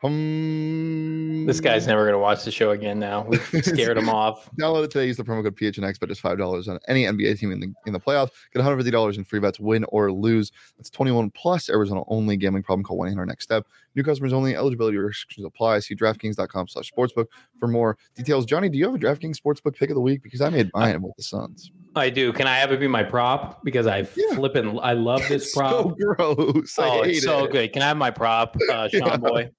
Um, 0.02 1.46
This 1.46 1.60
guy's 1.60 1.88
never 1.88 2.04
going 2.04 2.14
to 2.14 2.20
watch 2.20 2.44
the 2.46 2.52
show 2.52 2.72
again. 2.72 3.00
Now 3.00 3.24
we've 3.28 3.42
scared 3.66 3.98
him 3.98 4.10
off. 4.10 4.50
Download 4.60 4.84
it 4.84 4.92
today. 4.92 5.08
Use 5.08 5.18
the 5.18 5.24
promo 5.24 5.44
code 5.44 5.56
PHNX, 5.56 6.00
but 6.00 6.10
just 6.10 6.22
five 6.22 6.38
dollars 6.38 6.68
on 6.68 6.80
any 6.88 7.04
NBA 7.06 7.38
team 7.40 7.52
in 7.52 7.60
the 7.60 7.74
in 7.86 7.94
the 7.94 8.00
playoffs. 8.00 8.30
Get 8.54 8.60
one 8.60 8.64
hundred 8.66 8.78
fifty 8.78 8.92
dollars 8.92 9.18
in 9.18 9.24
free 9.24 9.40
bets, 9.40 9.60
win 9.60 9.84
or 9.90 10.12
lose. 10.12 10.52
That's 10.78 10.90
twenty 10.90 11.12
one 11.12 11.30
plus. 11.32 11.70
Arizona 11.70 12.04
only. 12.08 12.38
Gambling 12.38 12.64
problem? 12.64 12.84
Call 12.84 12.98
one 12.98 13.08
eight 13.08 13.12
hundred 13.12 13.28
next 13.28 13.44
step. 13.44 13.66
New 13.96 14.04
customers 14.04 14.34
only. 14.34 14.56
Eligibility 14.56 14.98
restrictions 14.98 15.46
apply. 15.46 15.80
See 15.80 15.96
DraftKings.com/sportsbook 15.96 17.26
for 17.60 17.68
more 17.68 17.98
details. 18.16 18.46
Johnny, 18.46 18.70
do 18.70 18.78
you 18.78 18.86
have 18.86 18.96
a 18.96 18.98
DraftKings 19.00 19.38
sportsbook 19.38 19.76
pick 19.76 19.90
of 19.90 19.96
the 19.96 20.02
week? 20.02 20.24
Because 20.24 20.42
I 20.42 20.50
made 20.50 20.70
mine 20.74 21.02
with 21.02 21.14
the 21.18 21.24
Suns. 21.24 21.72
I 21.96 22.10
do. 22.10 22.32
Can 22.32 22.46
I 22.48 22.56
have 22.58 22.72
it 22.72 22.80
be 22.80 22.88
my 22.88 23.04
prop? 23.04 23.64
Because 23.64 23.88
I 23.88 24.08
Yeah. 24.16 24.36
flipping, 24.36 24.80
I 24.80 24.94
love 24.94 25.22
this 25.28 25.54
prop. 25.56 25.72
so 25.72 25.96
gross. 26.16 26.78
I 26.80 26.88
oh, 26.88 27.02
it's 27.02 27.24
so 27.24 27.46
it. 27.46 27.52
good. 27.52 27.74
Can 27.74 27.82
I 27.82 27.88
have 27.88 27.98
my 27.98 28.12
prop, 28.12 28.56
uh, 28.72 28.88
Sean 28.90 29.02
Yeah. 29.08 29.18
Boy? 29.18 29.50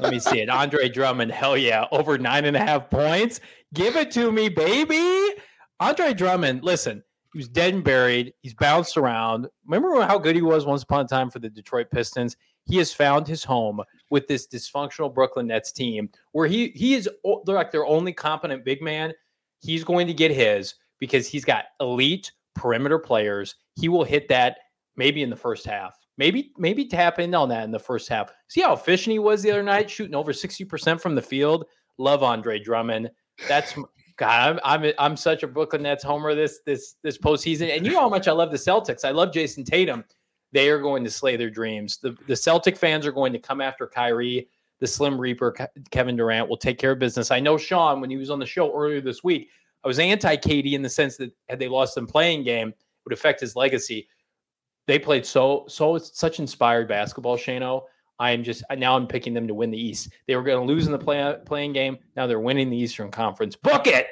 Let 0.00 0.12
me 0.12 0.18
see 0.18 0.40
it. 0.40 0.48
Andre 0.48 0.88
Drummond, 0.88 1.32
hell 1.32 1.56
yeah, 1.56 1.86
over 1.92 2.18
nine 2.18 2.44
and 2.44 2.56
a 2.56 2.60
half 2.60 2.90
points. 2.90 3.40
Give 3.74 3.96
it 3.96 4.10
to 4.12 4.32
me, 4.32 4.48
baby. 4.48 5.34
Andre 5.78 6.12
Drummond, 6.12 6.62
listen, 6.62 7.02
he 7.32 7.38
was 7.38 7.48
dead 7.48 7.74
and 7.74 7.84
buried. 7.84 8.34
He's 8.42 8.54
bounced 8.54 8.96
around. 8.96 9.46
Remember 9.66 10.00
how 10.02 10.18
good 10.18 10.34
he 10.34 10.42
was 10.42 10.66
once 10.66 10.82
upon 10.82 11.04
a 11.04 11.08
time 11.08 11.30
for 11.30 11.38
the 11.38 11.48
Detroit 11.48 11.90
Pistons? 11.90 12.36
He 12.64 12.76
has 12.76 12.92
found 12.92 13.26
his 13.26 13.44
home 13.44 13.80
with 14.10 14.26
this 14.26 14.46
dysfunctional 14.46 15.12
Brooklyn 15.12 15.46
Nets 15.46 15.72
team 15.72 16.10
where 16.32 16.46
he 16.46 16.68
he 16.74 16.94
is 16.94 17.08
they're 17.46 17.54
like 17.54 17.72
their 17.72 17.86
only 17.86 18.12
competent 18.12 18.64
big 18.64 18.82
man. 18.82 19.12
He's 19.60 19.84
going 19.84 20.06
to 20.06 20.14
get 20.14 20.30
his 20.30 20.74
because 20.98 21.26
he's 21.26 21.44
got 21.44 21.66
elite 21.80 22.32
perimeter 22.54 22.98
players. 22.98 23.54
He 23.76 23.88
will 23.88 24.04
hit 24.04 24.28
that 24.28 24.58
maybe 24.96 25.22
in 25.22 25.30
the 25.30 25.36
first 25.36 25.66
half. 25.66 25.99
Maybe 26.18 26.52
maybe 26.58 26.84
tap 26.86 27.18
in 27.18 27.34
on 27.34 27.48
that 27.48 27.64
in 27.64 27.70
the 27.70 27.78
first 27.78 28.08
half. 28.08 28.30
See 28.48 28.60
how 28.60 28.74
efficient 28.74 29.12
he 29.12 29.18
was 29.18 29.42
the 29.42 29.50
other 29.50 29.62
night, 29.62 29.88
shooting 29.88 30.14
over 30.14 30.32
60% 30.32 31.00
from 31.00 31.14
the 31.14 31.22
field. 31.22 31.64
Love 31.98 32.22
Andre 32.22 32.58
Drummond. 32.58 33.10
That's 33.48 33.74
God, 34.20 34.60
I'm, 34.62 34.82
I'm 34.82 34.92
I'm 34.98 35.16
such 35.16 35.42
a 35.42 35.46
Brooklyn 35.46 35.82
Nets 35.82 36.04
homer 36.04 36.34
this 36.34 36.60
this 36.66 36.96
this 37.02 37.16
postseason, 37.16 37.74
and 37.74 37.86
you 37.86 37.92
know 37.92 38.00
how 38.00 38.08
much 38.08 38.28
I 38.28 38.32
love 38.32 38.50
the 38.50 38.58
Celtics. 38.58 39.02
I 39.02 39.12
love 39.12 39.32
Jayson 39.32 39.64
Tatum. 39.64 40.04
They 40.52 40.68
are 40.68 40.78
going 40.78 41.04
to 41.04 41.10
slay 41.10 41.36
their 41.36 41.48
dreams. 41.48 41.96
The 41.96 42.14
the 42.26 42.36
Celtic 42.36 42.76
fans 42.76 43.06
are 43.06 43.12
going 43.12 43.32
to 43.32 43.38
come 43.38 43.62
after 43.62 43.86
Kyrie. 43.86 44.48
The 44.78 44.86
Slim 44.86 45.18
Reaper, 45.18 45.54
Kevin 45.90 46.16
Durant, 46.16 46.48
will 46.48 46.56
take 46.56 46.78
care 46.78 46.92
of 46.92 46.98
business. 46.98 47.30
I 47.30 47.40
know 47.40 47.56
Sean 47.56 48.00
when 48.00 48.10
he 48.10 48.16
was 48.16 48.30
on 48.30 48.38
the 48.38 48.46
show 48.46 48.74
earlier 48.74 49.00
this 49.00 49.24
week. 49.24 49.48
I 49.84 49.88
was 49.88 49.98
anti 49.98 50.36
KD 50.36 50.72
in 50.72 50.82
the 50.82 50.88
sense 50.90 51.16
that 51.16 51.32
had 51.48 51.58
they 51.58 51.68
lost 51.68 51.94
some 51.94 52.06
play-in 52.06 52.44
game, 52.44 52.74
would 53.04 53.12
affect 53.12 53.40
his 53.40 53.56
legacy. 53.56 54.06
They 54.86 54.98
played 54.98 55.24
so 55.24 55.64
so 55.68 55.98
such 55.98 56.38
inspired 56.38 56.88
basketball, 56.88 57.36
Shano. 57.36 57.82
I 58.18 58.32
am 58.32 58.44
just 58.44 58.62
now 58.76 58.96
I'm 58.96 59.06
picking 59.06 59.32
them 59.32 59.48
to 59.48 59.54
win 59.54 59.70
the 59.70 59.78
East. 59.78 60.10
They 60.26 60.36
were 60.36 60.42
going 60.42 60.66
to 60.66 60.72
lose 60.72 60.86
in 60.86 60.92
the 60.92 60.98
play, 60.98 61.36
play-in 61.46 61.72
game. 61.72 61.96
Now 62.16 62.26
they're 62.26 62.38
winning 62.38 62.68
the 62.68 62.76
Eastern 62.76 63.10
Conference. 63.10 63.56
Book 63.56 63.86
it. 63.86 64.08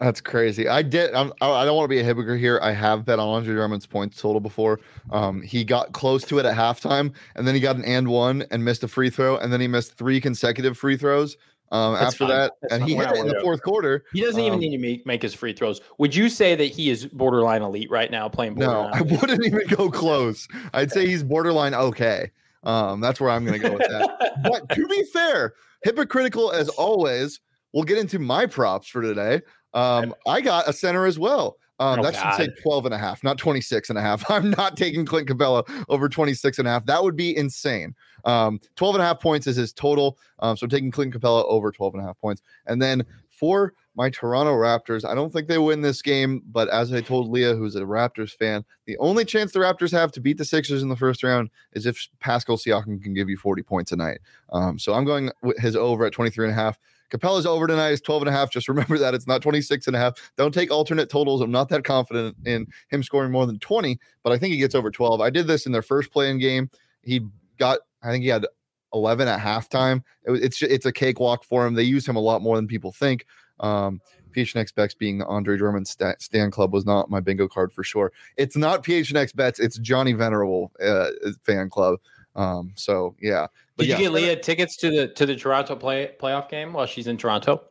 That's 0.00 0.22
crazy. 0.22 0.66
I 0.66 0.80
did. 0.80 1.12
I'm, 1.12 1.30
I 1.42 1.66
don't 1.66 1.76
want 1.76 1.84
to 1.84 1.94
be 1.94 2.00
a 2.00 2.02
hypocrite 2.02 2.40
here. 2.40 2.58
I 2.62 2.72
have 2.72 3.04
bet 3.04 3.18
on 3.18 3.28
Andre 3.28 3.52
Drummond's 3.54 3.84
points 3.84 4.18
total 4.18 4.40
before. 4.40 4.80
Um, 5.10 5.42
he 5.42 5.62
got 5.62 5.92
close 5.92 6.24
to 6.24 6.38
it 6.38 6.46
at 6.46 6.56
halftime, 6.56 7.12
and 7.36 7.46
then 7.46 7.54
he 7.54 7.60
got 7.60 7.76
an 7.76 7.84
and 7.84 8.08
one 8.08 8.46
and 8.50 8.64
missed 8.64 8.82
a 8.82 8.88
free 8.88 9.10
throw, 9.10 9.36
and 9.36 9.52
then 9.52 9.60
he 9.60 9.68
missed 9.68 9.98
three 9.98 10.18
consecutive 10.18 10.78
free 10.78 10.96
throws. 10.96 11.36
Um, 11.72 11.94
after 11.94 12.18
fine. 12.18 12.28
that, 12.28 12.52
That's 12.62 12.72
and 12.74 12.82
fine. 12.82 12.88
he 12.88 12.96
hit 12.96 13.10
it 13.10 13.16
in 13.18 13.28
the 13.28 13.40
fourth 13.40 13.62
quarter. 13.62 14.04
He 14.12 14.20
doesn't 14.20 14.40
um, 14.40 14.46
even 14.46 14.58
need 14.58 14.70
to 14.70 14.78
make, 14.78 15.06
make 15.06 15.22
his 15.22 15.34
free 15.34 15.52
throws. 15.52 15.80
Would 15.98 16.14
you 16.14 16.28
say 16.28 16.54
that 16.56 16.64
he 16.64 16.90
is 16.90 17.06
borderline 17.06 17.62
elite 17.62 17.90
right 17.90 18.10
now 18.10 18.28
playing? 18.28 18.56
No, 18.56 18.90
I 18.92 19.02
wouldn't 19.02 19.44
even 19.44 19.66
go 19.68 19.90
close. 19.90 20.48
I'd 20.74 20.90
say 20.90 21.06
he's 21.06 21.22
borderline 21.22 21.74
okay. 21.74 22.30
Um, 22.64 23.00
that's 23.00 23.20
where 23.20 23.30
I'm 23.30 23.44
going 23.44 23.60
to 23.60 23.68
go 23.68 23.74
with 23.74 23.88
that. 23.88 24.42
but 24.42 24.68
to 24.74 24.86
be 24.86 25.04
fair, 25.12 25.54
hypocritical 25.82 26.50
as 26.52 26.68
always, 26.70 27.40
we'll 27.72 27.84
get 27.84 27.98
into 27.98 28.18
my 28.18 28.46
props 28.46 28.88
for 28.88 29.00
today. 29.00 29.40
Um, 29.72 30.14
I 30.26 30.40
got 30.40 30.68
a 30.68 30.72
center 30.72 31.06
as 31.06 31.18
well. 31.18 31.56
Um, 31.80 31.98
oh, 31.98 32.02
that 32.02 32.12
God. 32.12 32.36
should 32.36 32.54
say 32.54 32.62
12 32.62 32.84
and 32.84 32.94
a 32.94 32.98
half, 32.98 33.24
not 33.24 33.38
26 33.38 33.88
and 33.88 33.98
a 33.98 34.02
half. 34.02 34.30
I'm 34.30 34.50
not 34.50 34.76
taking 34.76 35.06
Clint 35.06 35.26
Capela 35.26 35.64
over 35.88 36.10
26 36.10 36.58
and 36.58 36.68
a 36.68 36.70
half. 36.70 36.84
That 36.84 37.02
would 37.02 37.16
be 37.16 37.34
insane. 37.34 37.94
Um, 38.26 38.60
12 38.76 38.96
and 38.96 39.02
a 39.02 39.06
half 39.06 39.18
points 39.18 39.46
is 39.46 39.56
his 39.56 39.72
total. 39.72 40.18
Um, 40.40 40.58
so 40.58 40.66
taking 40.66 40.90
Clint 40.90 41.14
Capela 41.14 41.44
over 41.46 41.72
12 41.72 41.94
and 41.94 42.02
a 42.02 42.06
half 42.06 42.18
points. 42.18 42.42
And 42.66 42.82
then 42.82 43.02
for 43.30 43.72
my 43.96 44.10
Toronto 44.10 44.52
Raptors, 44.52 45.08
I 45.08 45.14
don't 45.14 45.32
think 45.32 45.48
they 45.48 45.56
win 45.56 45.80
this 45.80 46.02
game, 46.02 46.42
but 46.52 46.68
as 46.68 46.92
I 46.92 47.00
told 47.00 47.30
Leah, 47.30 47.54
who's 47.54 47.74
a 47.76 47.80
Raptors 47.80 48.32
fan, 48.32 48.62
the 48.84 48.98
only 48.98 49.24
chance 49.24 49.52
the 49.52 49.60
Raptors 49.60 49.90
have 49.92 50.12
to 50.12 50.20
beat 50.20 50.36
the 50.36 50.44
Sixers 50.44 50.82
in 50.82 50.90
the 50.90 50.96
first 50.96 51.22
round 51.22 51.48
is 51.72 51.86
if 51.86 52.08
Pascal 52.20 52.58
Siakam 52.58 53.02
can 53.02 53.14
give 53.14 53.30
you 53.30 53.38
40 53.38 53.62
points 53.62 53.92
a 53.92 53.96
night. 53.96 54.20
Um, 54.52 54.78
so 54.78 54.92
I'm 54.92 55.06
going 55.06 55.30
with 55.42 55.58
his 55.58 55.76
over 55.76 56.04
at 56.04 56.12
23 56.12 56.48
and 56.48 56.52
a 56.52 56.54
half. 56.54 56.78
Capela's 57.10 57.46
over 57.46 57.66
tonight 57.66 57.90
is 57.90 58.00
12 58.00 58.22
and 58.22 58.28
a 58.28 58.32
half. 58.32 58.50
Just 58.50 58.68
remember 58.68 58.98
that 58.98 59.14
it's 59.14 59.26
not 59.26 59.42
26 59.42 59.86
and 59.86 59.96
a 59.96 59.98
half. 59.98 60.32
Don't 60.36 60.54
take 60.54 60.70
alternate 60.70 61.08
totals. 61.08 61.40
I'm 61.40 61.50
not 61.50 61.68
that 61.70 61.84
confident 61.84 62.36
in 62.44 62.66
him 62.88 63.02
scoring 63.02 63.32
more 63.32 63.46
than 63.46 63.58
20, 63.58 63.98
but 64.22 64.32
I 64.32 64.38
think 64.38 64.52
he 64.52 64.58
gets 64.58 64.74
over 64.74 64.90
12. 64.90 65.20
I 65.20 65.30
did 65.30 65.46
this 65.46 65.66
in 65.66 65.72
their 65.72 65.82
first 65.82 66.12
play-in 66.12 66.38
game. 66.38 66.70
He 67.02 67.20
got, 67.58 67.80
I 68.02 68.10
think 68.10 68.22
he 68.22 68.28
had 68.28 68.46
11 68.94 69.28
at 69.28 69.40
halftime. 69.40 70.02
It, 70.24 70.44
it's 70.44 70.62
it's 70.62 70.86
a 70.86 70.92
cakewalk 70.92 71.44
for 71.44 71.66
him. 71.66 71.74
They 71.74 71.82
use 71.82 72.06
him 72.06 72.16
a 72.16 72.20
lot 72.20 72.42
more 72.42 72.56
than 72.56 72.66
people 72.66 72.92
think. 72.92 73.26
Um, 73.60 74.00
PHNX 74.34 74.74
bets 74.74 74.94
being 74.94 75.18
the 75.18 75.26
Andre 75.26 75.56
Drummond 75.56 75.88
stat, 75.88 76.22
stand 76.22 76.52
club 76.52 76.72
was 76.72 76.86
not 76.86 77.10
my 77.10 77.20
bingo 77.20 77.48
card 77.48 77.72
for 77.72 77.82
sure. 77.82 78.12
It's 78.36 78.56
not 78.56 78.84
PHNX 78.84 79.34
bets. 79.34 79.58
It's 79.58 79.78
Johnny 79.78 80.12
Venerable 80.12 80.72
uh, 80.82 81.10
fan 81.44 81.68
club. 81.68 81.98
Um, 82.36 82.72
so 82.76 83.16
yeah. 83.20 83.46
But 83.76 83.84
Did 83.84 83.90
yeah. 83.90 83.96
you 83.98 84.02
get 84.04 84.12
Leah 84.12 84.36
tickets 84.36 84.76
to 84.78 84.90
the 84.90 85.08
to 85.08 85.26
the 85.26 85.36
Toronto 85.36 85.76
play 85.76 86.14
playoff 86.20 86.48
game 86.48 86.72
while 86.72 86.86
she's 86.86 87.06
in 87.06 87.16
Toronto? 87.16 87.62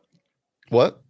What? 0.68 1.02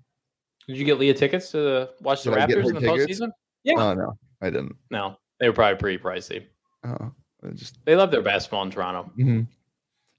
Did 0.66 0.76
you 0.76 0.85
get 0.85 0.99
Leah 0.99 1.14
tickets 1.14 1.50
to 1.50 1.57
the, 1.59 1.90
watch 2.00 2.23
the 2.23 2.30
Did 2.30 2.38
Raptors 2.38 2.69
in 2.69 2.75
the 2.75 2.80
tickets? 2.80 3.21
postseason? 3.21 3.30
Yeah. 3.64 3.75
Oh 3.78 3.95
no, 3.95 4.12
I 4.40 4.50
didn't. 4.50 4.76
No, 4.90 5.16
they 5.38 5.49
were 5.49 5.54
probably 5.54 5.76
pretty 5.76 5.99
pricey. 5.99 6.47
Oh, 6.85 7.12
just 7.54 7.85
they 7.85 7.97
love 7.97 8.11
their 8.11 8.23
basketball 8.23 8.62
in 8.62 8.71
Toronto. 8.71 9.11
Mm-hmm. 9.19 9.40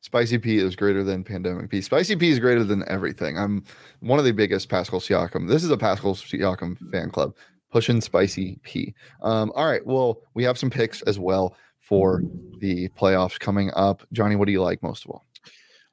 Spicy 0.02 0.40
P 0.40 0.58
is 0.58 0.76
greater 0.76 1.04
than 1.04 1.24
Pandemic 1.24 1.70
P. 1.70 1.80
Spicy 1.80 2.16
P 2.16 2.30
is 2.32 2.40
greater 2.40 2.64
than 2.64 2.84
everything. 2.88 3.38
I'm 3.38 3.64
one 4.00 4.18
of 4.18 4.26
the 4.26 4.32
biggest 4.32 4.68
Pascal 4.68 5.00
Siakam. 5.00 5.48
This 5.48 5.64
is 5.64 5.70
a 5.70 5.78
Pascal 5.78 6.16
Siakam 6.16 6.78
fan 6.92 7.12
club 7.12 7.36
pushing 7.72 8.02
Spicy 8.02 8.60
P. 8.64 8.94
Um, 9.22 9.52
all 9.56 9.66
right. 9.66 9.86
Well, 9.86 10.22
we 10.34 10.44
have 10.44 10.58
some 10.58 10.70
picks 10.70 11.02
as 11.04 11.20
well 11.20 11.56
for 11.82 12.24
the 12.60 12.88
playoffs 12.90 13.38
coming 13.38 13.72
up. 13.76 14.02
Johnny, 14.14 14.36
what 14.36 14.46
do 14.46 14.52
you 14.52 14.62
like 14.62 14.82
most 14.82 15.04
of 15.04 15.12
all? 15.12 15.26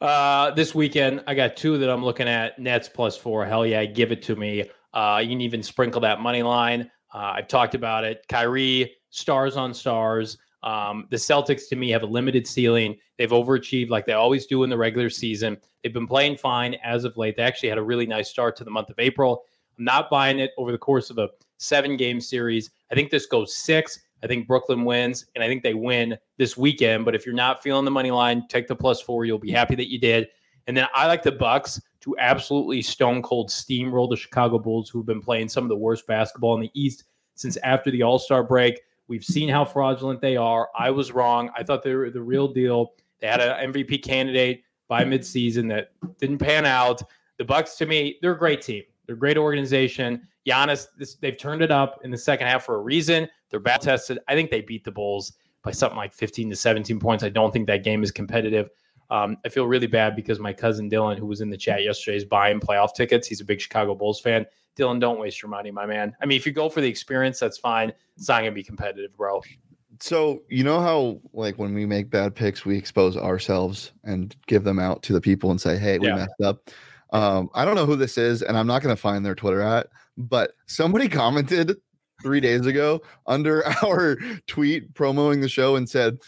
Uh, 0.00 0.52
this 0.52 0.74
weekend, 0.74 1.24
I 1.26 1.34
got 1.34 1.56
two 1.56 1.76
that 1.78 1.90
I'm 1.90 2.04
looking 2.04 2.28
at. 2.28 2.58
Nets 2.58 2.88
plus 2.88 3.16
four. 3.16 3.44
Hell 3.44 3.66
yeah, 3.66 3.84
give 3.84 4.12
it 4.12 4.22
to 4.22 4.36
me. 4.36 4.64
Uh, 4.94 5.20
you 5.22 5.30
can 5.30 5.40
even 5.40 5.62
sprinkle 5.62 6.00
that 6.02 6.20
money 6.20 6.42
line. 6.42 6.90
Uh, 7.12 7.32
I've 7.36 7.48
talked 7.48 7.74
about 7.74 8.04
it. 8.04 8.24
Kyrie, 8.28 8.94
stars 9.10 9.56
on 9.56 9.74
stars. 9.74 10.38
Um, 10.62 11.06
the 11.10 11.16
Celtics, 11.16 11.68
to 11.70 11.76
me, 11.76 11.90
have 11.90 12.02
a 12.02 12.06
limited 12.06 12.46
ceiling. 12.46 12.96
They've 13.16 13.30
overachieved 13.30 13.90
like 13.90 14.06
they 14.06 14.12
always 14.12 14.46
do 14.46 14.62
in 14.64 14.70
the 14.70 14.76
regular 14.76 15.10
season. 15.10 15.56
They've 15.82 15.92
been 15.92 16.06
playing 16.06 16.36
fine 16.36 16.74
as 16.84 17.04
of 17.04 17.16
late. 17.16 17.36
They 17.36 17.42
actually 17.42 17.68
had 17.68 17.78
a 17.78 17.82
really 17.82 18.06
nice 18.06 18.28
start 18.28 18.56
to 18.56 18.64
the 18.64 18.70
month 18.70 18.90
of 18.90 18.98
April. 18.98 19.44
I'm 19.78 19.84
not 19.84 20.10
buying 20.10 20.38
it 20.38 20.50
over 20.58 20.72
the 20.72 20.78
course 20.78 21.10
of 21.10 21.18
a 21.18 21.28
seven 21.58 21.96
game 21.96 22.20
series. 22.20 22.70
I 22.90 22.94
think 22.94 23.10
this 23.10 23.26
goes 23.26 23.56
six. 23.56 24.00
I 24.22 24.26
think 24.26 24.46
Brooklyn 24.46 24.84
wins, 24.84 25.26
and 25.34 25.44
I 25.44 25.48
think 25.48 25.62
they 25.62 25.74
win 25.74 26.16
this 26.36 26.56
weekend. 26.56 27.04
But 27.04 27.14
if 27.14 27.24
you're 27.24 27.34
not 27.34 27.62
feeling 27.62 27.84
the 27.84 27.90
money 27.90 28.10
line, 28.10 28.46
take 28.48 28.66
the 28.66 28.76
plus 28.76 29.00
four. 29.00 29.24
You'll 29.24 29.38
be 29.38 29.50
happy 29.50 29.74
that 29.76 29.90
you 29.90 29.98
did. 29.98 30.28
And 30.66 30.76
then 30.76 30.86
I 30.94 31.06
like 31.06 31.22
the 31.22 31.32
Bucks 31.32 31.80
to 32.00 32.16
absolutely 32.18 32.82
stone 32.82 33.22
cold 33.22 33.48
steamroll 33.48 34.08
the 34.08 34.16
Chicago 34.16 34.58
Bulls, 34.58 34.90
who've 34.90 35.06
been 35.06 35.22
playing 35.22 35.48
some 35.48 35.64
of 35.64 35.68
the 35.68 35.76
worst 35.76 36.06
basketball 36.06 36.54
in 36.54 36.60
the 36.60 36.70
East 36.74 37.04
since 37.34 37.56
after 37.58 37.90
the 37.90 38.02
All 38.02 38.18
Star 38.18 38.42
break. 38.42 38.80
We've 39.08 39.24
seen 39.24 39.48
how 39.48 39.64
fraudulent 39.64 40.20
they 40.20 40.36
are. 40.36 40.68
I 40.78 40.90
was 40.90 41.12
wrong. 41.12 41.50
I 41.56 41.62
thought 41.62 41.82
they 41.82 41.94
were 41.94 42.10
the 42.10 42.20
real 42.20 42.48
deal. 42.48 42.92
They 43.20 43.26
had 43.26 43.40
an 43.40 43.72
MVP 43.72 44.02
candidate 44.02 44.62
by 44.86 45.04
midseason 45.04 45.68
that 45.70 45.92
didn't 46.18 46.38
pan 46.38 46.66
out. 46.66 47.02
The 47.38 47.44
Bucks, 47.44 47.76
to 47.76 47.86
me, 47.86 48.18
they're 48.20 48.32
a 48.32 48.38
great 48.38 48.60
team. 48.60 48.82
They're 49.08 49.16
a 49.16 49.18
great 49.18 49.38
organization. 49.38 50.28
Giannis, 50.46 50.88
this, 50.98 51.14
they've 51.14 51.36
turned 51.36 51.62
it 51.62 51.70
up 51.70 51.98
in 52.04 52.10
the 52.10 52.18
second 52.18 52.46
half 52.46 52.66
for 52.66 52.74
a 52.74 52.82
reason. 52.82 53.26
They're 53.48 53.58
battle 53.58 53.86
tested. 53.86 54.18
I 54.28 54.34
think 54.34 54.50
they 54.50 54.60
beat 54.60 54.84
the 54.84 54.92
Bulls 54.92 55.32
by 55.62 55.70
something 55.70 55.96
like 55.96 56.12
15 56.12 56.50
to 56.50 56.56
17 56.56 57.00
points. 57.00 57.24
I 57.24 57.30
don't 57.30 57.50
think 57.50 57.66
that 57.68 57.82
game 57.82 58.02
is 58.02 58.10
competitive. 58.10 58.68
Um, 59.08 59.38
I 59.46 59.48
feel 59.48 59.66
really 59.66 59.86
bad 59.86 60.14
because 60.14 60.38
my 60.38 60.52
cousin 60.52 60.90
Dylan, 60.90 61.18
who 61.18 61.24
was 61.24 61.40
in 61.40 61.48
the 61.48 61.56
chat 61.56 61.82
yesterday, 61.82 62.18
is 62.18 62.26
buying 62.26 62.60
playoff 62.60 62.92
tickets. 62.94 63.26
He's 63.26 63.40
a 63.40 63.46
big 63.46 63.62
Chicago 63.62 63.94
Bulls 63.94 64.20
fan. 64.20 64.44
Dylan, 64.76 65.00
don't 65.00 65.18
waste 65.18 65.40
your 65.40 65.48
money, 65.48 65.70
my 65.70 65.86
man. 65.86 66.14
I 66.20 66.26
mean, 66.26 66.36
if 66.36 66.44
you 66.44 66.52
go 66.52 66.68
for 66.68 66.82
the 66.82 66.88
experience, 66.88 67.40
that's 67.40 67.56
fine. 67.56 67.94
It's 68.18 68.28
not 68.28 68.40
going 68.40 68.52
to 68.52 68.54
be 68.54 68.62
competitive, 68.62 69.16
bro. 69.16 69.40
So 70.00 70.42
you 70.50 70.64
know 70.64 70.80
how 70.80 71.18
like 71.32 71.58
when 71.58 71.72
we 71.74 71.86
make 71.86 72.10
bad 72.10 72.34
picks, 72.34 72.66
we 72.66 72.76
expose 72.76 73.16
ourselves 73.16 73.92
and 74.04 74.36
give 74.46 74.64
them 74.64 74.78
out 74.78 75.02
to 75.04 75.14
the 75.14 75.20
people 75.20 75.50
and 75.50 75.60
say, 75.60 75.76
"Hey, 75.76 75.98
we 75.98 76.06
yeah. 76.06 76.14
messed 76.14 76.40
up." 76.44 76.70
Um, 77.12 77.48
I 77.54 77.64
don't 77.64 77.74
know 77.74 77.86
who 77.86 77.96
this 77.96 78.18
is, 78.18 78.42
and 78.42 78.56
I'm 78.56 78.66
not 78.66 78.82
going 78.82 78.94
to 78.94 79.00
find 79.00 79.24
their 79.24 79.34
Twitter 79.34 79.60
at, 79.60 79.88
but 80.16 80.52
somebody 80.66 81.08
commented 81.08 81.76
three 82.22 82.40
days 82.40 82.66
ago 82.66 83.00
under 83.26 83.64
our 83.84 84.16
tweet 84.46 84.94
promoting 84.94 85.40
the 85.40 85.48
show 85.48 85.76
and 85.76 85.88
said 85.88 86.18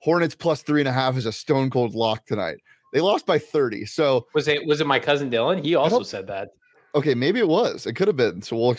Hornets 0.00 0.34
plus 0.34 0.62
three 0.62 0.80
and 0.80 0.88
a 0.88 0.92
half 0.92 1.16
is 1.16 1.26
a 1.26 1.32
stone 1.32 1.70
cold 1.70 1.94
lock 1.94 2.26
tonight. 2.26 2.58
They 2.92 3.00
lost 3.00 3.26
by 3.26 3.38
30. 3.38 3.84
So 3.86 4.26
was 4.34 4.48
it 4.48 4.64
was 4.66 4.80
it 4.80 4.86
my 4.86 4.98
cousin 4.98 5.30
Dylan? 5.30 5.62
He 5.62 5.74
also 5.74 6.02
said 6.02 6.26
that. 6.28 6.50
Okay, 6.94 7.14
maybe 7.14 7.38
it 7.38 7.48
was. 7.48 7.86
It 7.86 7.94
could 7.94 8.08
have 8.08 8.16
been. 8.16 8.40
So 8.40 8.56
we'll 8.56 8.76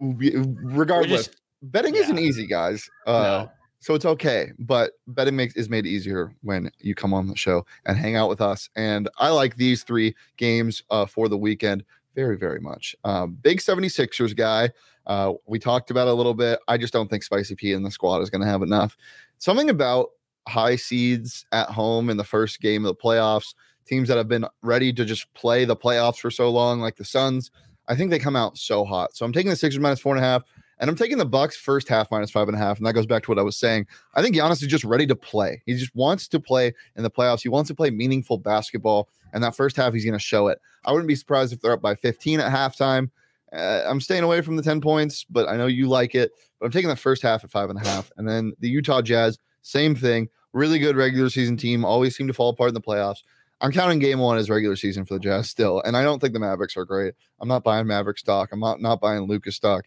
regardless. 0.00 1.26
Just, 1.26 1.40
betting 1.62 1.94
yeah. 1.94 2.02
isn't 2.02 2.18
easy, 2.18 2.46
guys. 2.46 2.88
Uh, 3.06 3.22
no. 3.22 3.52
So 3.82 3.96
it's 3.96 4.04
okay, 4.04 4.52
but 4.60 4.92
betting 5.08 5.34
makes 5.34 5.56
is 5.56 5.68
made 5.68 5.86
easier 5.86 6.32
when 6.42 6.70
you 6.78 6.94
come 6.94 7.12
on 7.12 7.26
the 7.26 7.34
show 7.34 7.66
and 7.84 7.98
hang 7.98 8.14
out 8.14 8.28
with 8.28 8.40
us. 8.40 8.70
And 8.76 9.08
I 9.18 9.30
like 9.30 9.56
these 9.56 9.82
three 9.82 10.14
games 10.36 10.84
uh, 10.88 11.04
for 11.04 11.28
the 11.28 11.36
weekend 11.36 11.84
very, 12.14 12.36
very 12.38 12.60
much. 12.60 12.94
Um, 13.02 13.36
big 13.42 13.58
76ers 13.58 14.36
guy. 14.36 14.70
Uh, 15.08 15.32
we 15.46 15.58
talked 15.58 15.90
about 15.90 16.06
a 16.06 16.12
little 16.12 16.32
bit. 16.32 16.60
I 16.68 16.76
just 16.76 16.92
don't 16.92 17.10
think 17.10 17.24
Spicy 17.24 17.56
P 17.56 17.72
in 17.72 17.82
the 17.82 17.90
squad 17.90 18.22
is 18.22 18.30
going 18.30 18.42
to 18.42 18.46
have 18.46 18.62
enough. 18.62 18.96
Something 19.38 19.68
about 19.68 20.10
high 20.46 20.76
seeds 20.76 21.44
at 21.50 21.68
home 21.68 22.08
in 22.08 22.16
the 22.16 22.22
first 22.22 22.60
game 22.60 22.84
of 22.84 22.96
the 22.96 23.02
playoffs, 23.02 23.52
teams 23.84 24.06
that 24.06 24.16
have 24.16 24.28
been 24.28 24.46
ready 24.62 24.92
to 24.92 25.04
just 25.04 25.34
play 25.34 25.64
the 25.64 25.74
playoffs 25.74 26.18
for 26.18 26.30
so 26.30 26.50
long, 26.50 26.80
like 26.80 26.94
the 26.94 27.04
Suns. 27.04 27.50
I 27.88 27.96
think 27.96 28.12
they 28.12 28.20
come 28.20 28.36
out 28.36 28.56
so 28.56 28.84
hot. 28.84 29.16
So 29.16 29.26
I'm 29.26 29.32
taking 29.32 29.50
the 29.50 29.56
Sixers 29.56 29.80
minus 29.80 29.98
four 29.98 30.14
and 30.14 30.24
a 30.24 30.28
half, 30.28 30.44
and 30.82 30.90
I'm 30.90 30.96
taking 30.96 31.16
the 31.16 31.24
Bucks 31.24 31.56
first 31.56 31.88
half 31.88 32.10
minus 32.10 32.32
five 32.32 32.48
and 32.48 32.56
a 32.56 32.58
half. 32.58 32.76
And 32.76 32.84
that 32.84 32.92
goes 32.92 33.06
back 33.06 33.22
to 33.22 33.30
what 33.30 33.38
I 33.38 33.42
was 33.42 33.56
saying. 33.56 33.86
I 34.16 34.20
think 34.20 34.34
Giannis 34.34 34.62
is 34.62 34.66
just 34.66 34.82
ready 34.82 35.06
to 35.06 35.14
play. 35.14 35.62
He 35.64 35.74
just 35.74 35.94
wants 35.94 36.26
to 36.26 36.40
play 36.40 36.74
in 36.96 37.04
the 37.04 37.10
playoffs. 37.10 37.40
He 37.40 37.48
wants 37.48 37.68
to 37.68 37.74
play 37.74 37.90
meaningful 37.90 38.36
basketball. 38.36 39.08
And 39.32 39.44
that 39.44 39.54
first 39.54 39.76
half, 39.76 39.94
he's 39.94 40.04
going 40.04 40.18
to 40.18 40.18
show 40.18 40.48
it. 40.48 40.58
I 40.84 40.90
wouldn't 40.90 41.06
be 41.06 41.14
surprised 41.14 41.52
if 41.52 41.60
they're 41.60 41.72
up 41.72 41.82
by 41.82 41.94
15 41.94 42.40
at 42.40 42.52
halftime. 42.52 43.10
Uh, 43.52 43.84
I'm 43.86 44.00
staying 44.00 44.24
away 44.24 44.40
from 44.40 44.56
the 44.56 44.62
10 44.62 44.80
points, 44.80 45.24
but 45.30 45.48
I 45.48 45.56
know 45.56 45.68
you 45.68 45.86
like 45.86 46.16
it. 46.16 46.32
But 46.58 46.66
I'm 46.66 46.72
taking 46.72 46.90
the 46.90 46.96
first 46.96 47.22
half 47.22 47.44
at 47.44 47.52
five 47.52 47.70
and 47.70 47.80
a 47.80 47.86
half. 47.86 48.10
And 48.16 48.28
then 48.28 48.52
the 48.58 48.68
Utah 48.68 49.02
Jazz, 49.02 49.38
same 49.60 49.94
thing. 49.94 50.30
Really 50.52 50.80
good 50.80 50.96
regular 50.96 51.30
season 51.30 51.56
team, 51.56 51.84
always 51.84 52.16
seem 52.16 52.26
to 52.26 52.34
fall 52.34 52.48
apart 52.48 52.70
in 52.70 52.74
the 52.74 52.80
playoffs. 52.80 53.22
I'm 53.60 53.70
counting 53.70 54.00
game 54.00 54.18
one 54.18 54.36
as 54.36 54.50
regular 54.50 54.74
season 54.74 55.04
for 55.04 55.14
the 55.14 55.20
Jazz 55.20 55.48
still. 55.48 55.80
And 55.82 55.96
I 55.96 56.02
don't 56.02 56.18
think 56.18 56.32
the 56.32 56.40
Mavericks 56.40 56.76
are 56.76 56.84
great. 56.84 57.14
I'm 57.40 57.46
not 57.46 57.62
buying 57.62 57.86
Maverick 57.86 58.18
stock. 58.18 58.48
I'm 58.50 58.58
not, 58.58 58.80
not 58.80 59.00
buying 59.00 59.28
Luka's 59.28 59.54
stock. 59.54 59.86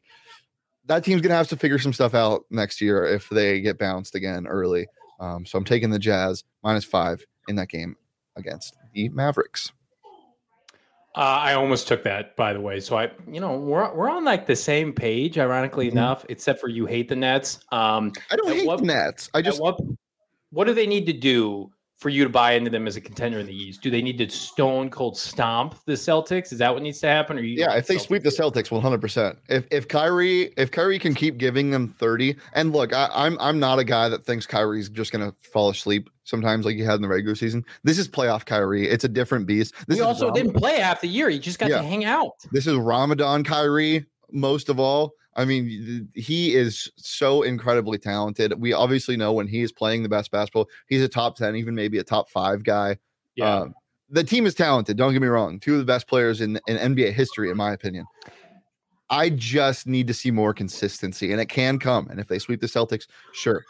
That 0.88 1.04
team's 1.04 1.22
going 1.22 1.32
to 1.32 1.36
have 1.36 1.48
to 1.50 1.58
figure 1.58 1.80
some 1.80 1.94
stuff 1.94 2.14
out 2.14 2.46
next 2.50 2.80
year 2.82 3.06
if 3.06 3.30
they 3.30 3.62
get 3.62 3.80
bounced 3.80 4.16
again 4.16 4.46
early. 4.48 4.88
Um, 5.20 5.46
so 5.46 5.58
I'm 5.58 5.66
taking 5.66 5.90
the 5.90 6.00
Jazz 6.00 6.44
minus 6.64 6.86
five 6.86 7.26
in 7.48 7.56
that 7.56 7.70
game 7.70 7.96
against 8.36 8.76
the 8.94 9.10
Mavericks. 9.10 9.72
Uh, 11.16 11.40
I 11.40 11.54
almost 11.54 11.88
took 11.88 12.04
that, 12.04 12.36
by 12.36 12.52
the 12.52 12.60
way. 12.60 12.82
So 12.82 12.98
I, 12.98 13.10
you 13.32 13.40
know, 13.40 13.56
we're 13.56 13.94
we're 13.94 14.10
on 14.10 14.26
like 14.26 14.48
the 14.48 14.56
same 14.56 14.92
page, 14.92 15.38
ironically 15.38 15.88
mm-hmm. 15.88 15.98
enough, 15.98 16.26
except 16.28 16.60
for 16.60 16.68
you 16.68 16.86
hate 16.86 17.08
the 17.08 17.16
Nets. 17.16 17.60
Um, 17.72 18.12
I 18.30 18.36
don't 18.36 18.52
hate 18.52 18.68
what, 18.68 18.80
the 18.80 18.86
Nets. 18.86 19.30
I 19.34 19.42
just 19.42 19.62
what, 19.62 19.80
what 20.50 20.68
do 20.68 20.74
they 20.74 20.86
need 20.86 21.06
to 21.06 21.14
do 21.14 21.72
for 21.98 22.10
you 22.10 22.24
to 22.24 22.30
buy 22.30 22.54
into 22.54 22.70
them 22.70 22.88
as 22.88 22.96
a 22.96 23.02
contender 23.02 23.40
in 23.40 23.46
the 23.46 23.56
East? 23.56 23.82
Do 23.82 23.90
they 23.90 24.02
need 24.02 24.18
to 24.18 24.30
stone 24.30 24.90
cold 24.90 25.18
stomp 25.18 25.76
the 25.86 25.94
Celtics? 25.94 26.52
Is 26.52 26.60
that 26.60 26.74
what 26.74 26.84
needs 26.84 27.00
to 27.00 27.08
happen? 27.08 27.38
Or 27.38 27.42
you 27.42 27.58
yeah, 27.58 27.76
if 27.76 27.88
they 27.88 27.98
sweep 27.98 28.24
the 28.24 28.30
Celtics, 28.30 28.72
one 28.72 28.82
hundred 28.82 29.02
percent. 29.02 29.38
If 29.50 29.66
if 29.72 29.88
Kyrie 29.88 30.54
if 30.58 30.72
Kyrie 30.72 31.00
can 31.00 31.14
keep 31.14 31.38
giving 31.38 31.72
them 31.72 31.88
thirty, 31.88 32.36
and 32.54 32.74
look, 32.74 32.94
I, 32.94 33.10
I'm 33.14 33.38
I'm 33.40 33.60
not 33.60 33.80
a 33.80 33.84
guy 33.84 34.10
that 34.10 34.26
thinks 34.26 34.46
Kyrie's 34.46 34.90
just 34.90 35.12
gonna 35.12 35.34
fall 35.54 35.70
asleep 35.70 36.10
sometimes 36.24 36.66
like 36.66 36.76
he 36.76 36.82
had 36.82 36.96
in 36.96 37.02
the 37.02 37.08
regular 37.08 37.36
season. 37.36 37.64
This 37.84 37.98
is 37.98 38.08
playoff 38.08 38.46
Kyrie. 38.46 38.88
It's 38.88 39.04
a 39.04 39.10
different 39.10 39.48
beast. 39.48 39.74
This 39.88 39.98
he 39.98 40.04
also 40.04 40.28
Ramadan. 40.28 40.48
didn't 40.48 40.60
play 40.60 40.80
half 40.80 41.02
the 41.02 41.08
year. 41.08 41.30
He 41.30 41.40
just 41.40 41.60
got 41.60 41.70
yeah. 41.70 41.78
to 41.78 41.84
hang 41.84 42.06
out. 42.06 42.34
This 42.52 42.68
is 42.68 42.76
Ramadan 42.76 43.44
Kyrie 43.44 44.06
most 44.32 44.70
of 44.70 44.80
all. 44.80 45.14
I 45.36 45.46
mean, 45.46 46.10
he 46.14 46.56
is 46.56 46.90
so 46.96 47.42
incredibly 47.42 47.98
talented. 47.98 48.60
We 48.60 48.74
obviously 48.74 49.18
know 49.18 49.34
when 49.34 49.48
he 49.48 49.62
is 49.62 49.72
playing 49.72 50.04
the 50.04 50.10
best 50.10 50.32
basketball, 50.32 50.70
he's 50.88 51.02
a 51.02 51.10
top 51.10 51.36
10, 51.36 51.56
even 51.56 51.76
maybe 51.76 51.98
a 51.98 52.04
top 52.04 52.30
five 52.30 52.64
guy. 52.64 52.98
Yeah. 53.36 53.46
Uh, 53.46 53.68
the 54.10 54.24
team 54.24 54.46
is 54.46 54.56
talented. 54.56 54.98
Don't 54.98 55.12
get 55.12 55.22
me 55.22 55.28
wrong. 55.28 55.60
Two 55.60 55.74
of 55.74 55.80
the 55.80 55.86
best 55.86 56.08
players 56.08 56.40
in, 56.40 56.60
in 56.68 56.78
NBA 56.78 57.12
history, 57.14 57.50
in 57.50 57.58
my 57.58 57.74
opinion. 57.74 58.06
I 59.10 59.30
just 59.30 59.88
need 59.88 60.08
to 60.08 60.14
see 60.14 60.32
more 60.32 60.54
consistency, 60.54 61.32
and 61.32 61.42
it 61.42 61.48
can 61.48 61.80
come. 61.80 62.08
And 62.10 62.20
if 62.20 62.28
they 62.28 62.40
sweep 62.40 62.62
the 62.62 62.68
Celtics, 62.68 63.08
sure. 63.34 63.64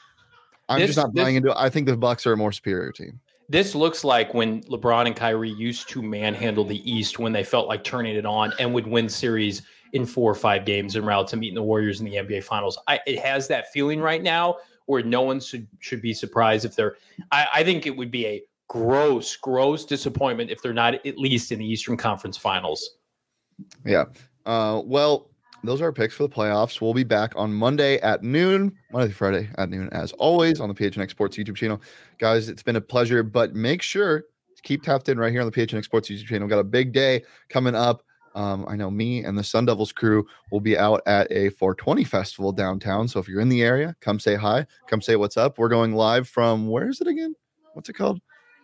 I'm 0.69 0.79
this, 0.79 0.89
just 0.89 0.97
not 0.97 1.13
buying 1.13 1.35
this, 1.35 1.37
into 1.37 1.51
it. 1.51 1.57
I 1.57 1.69
think 1.69 1.87
the 1.87 1.97
Bucks 1.97 2.25
are 2.25 2.33
a 2.33 2.37
more 2.37 2.51
superior 2.51 2.91
team. 2.91 3.19
This 3.49 3.75
looks 3.75 4.03
like 4.03 4.33
when 4.33 4.61
LeBron 4.63 5.07
and 5.07 5.15
Kyrie 5.15 5.51
used 5.51 5.89
to 5.89 6.01
manhandle 6.01 6.63
the 6.63 6.89
East 6.89 7.19
when 7.19 7.31
they 7.31 7.43
felt 7.43 7.67
like 7.67 7.83
turning 7.83 8.15
it 8.15 8.25
on 8.25 8.53
and 8.59 8.73
would 8.73 8.87
win 8.87 9.07
series 9.07 9.61
in 9.93 10.05
four 10.05 10.31
or 10.31 10.35
five 10.35 10.65
games 10.65 10.95
en 10.95 11.05
route 11.05 11.27
to 11.29 11.37
meeting 11.37 11.55
the 11.55 11.63
Warriors 11.63 11.99
in 11.99 12.05
the 12.05 12.15
NBA 12.15 12.43
Finals. 12.43 12.77
I, 12.87 12.99
it 13.05 13.19
has 13.19 13.47
that 13.47 13.71
feeling 13.71 13.99
right 13.99 14.21
now 14.21 14.57
where 14.85 15.03
no 15.03 15.21
one 15.21 15.39
should 15.39 15.67
should 15.79 16.01
be 16.01 16.13
surprised 16.13 16.65
if 16.65 16.75
they're. 16.75 16.95
I, 17.31 17.47
I 17.55 17.63
think 17.63 17.85
it 17.85 17.95
would 17.95 18.11
be 18.11 18.25
a 18.25 18.43
gross, 18.67 19.35
gross 19.35 19.85
disappointment 19.85 20.49
if 20.49 20.61
they're 20.61 20.73
not 20.73 21.05
at 21.05 21.17
least 21.17 21.51
in 21.51 21.59
the 21.59 21.65
Eastern 21.65 21.97
Conference 21.97 22.37
Finals. 22.37 22.97
Yeah. 23.85 24.05
Uh, 24.45 24.81
well, 24.83 25.29
those 25.63 25.81
are 25.81 25.85
our 25.85 25.91
picks 25.91 26.13
for 26.13 26.23
the 26.23 26.29
playoffs. 26.29 26.79
We'll 26.81 26.93
be 26.93 27.03
back 27.03 27.33
on 27.35 27.53
Monday 27.53 27.97
at 28.01 28.23
noon, 28.23 28.75
Monday 28.91 29.11
Friday 29.11 29.49
at 29.57 29.69
noon, 29.69 29.89
as 29.91 30.11
always, 30.13 30.59
on 30.59 30.69
the 30.69 30.75
PHNX 30.75 31.09
Sports 31.09 31.37
YouTube 31.37 31.55
channel. 31.55 31.81
Guys, 32.19 32.49
it's 32.49 32.63
been 32.63 32.75
a 32.75 32.81
pleasure, 32.81 33.23
but 33.23 33.55
make 33.55 33.81
sure 33.81 34.21
to 34.21 34.61
keep 34.61 34.83
tapped 34.83 35.09
in 35.09 35.17
right 35.17 35.31
here 35.31 35.41
on 35.41 35.49
the 35.49 35.51
PHNX 35.51 35.85
Sports 35.85 36.09
YouTube 36.09 36.25
channel. 36.25 36.45
We've 36.45 36.51
got 36.51 36.59
a 36.59 36.63
big 36.63 36.91
day 36.91 37.23
coming 37.49 37.75
up. 37.75 38.03
Um, 38.35 38.65
I 38.67 38.75
know 38.75 38.91
me 38.91 39.23
and 39.23 39.37
the 39.37 39.43
Sun 39.43 39.65
Devils 39.65 39.91
crew 39.91 40.25
will 40.51 40.59
be 40.59 40.77
out 40.77 41.01
at 41.05 41.31
a 41.31 41.49
420 41.49 42.03
festival 42.03 42.51
downtown. 42.51 43.07
So 43.07 43.19
if 43.19 43.27
you're 43.27 43.41
in 43.41 43.49
the 43.49 43.63
area, 43.63 43.95
come 44.01 44.19
say 44.19 44.35
hi, 44.35 44.65
come 44.87 45.01
say 45.01 45.15
what's 45.15 45.37
up. 45.37 45.57
We're 45.57 45.69
going 45.69 45.93
live 45.93 46.27
from 46.27 46.67
where 46.67 46.89
is 46.89 47.01
it 47.01 47.07
again? 47.07 47.33
What's 47.73 47.89
it 47.89 47.93
called? 47.93 48.19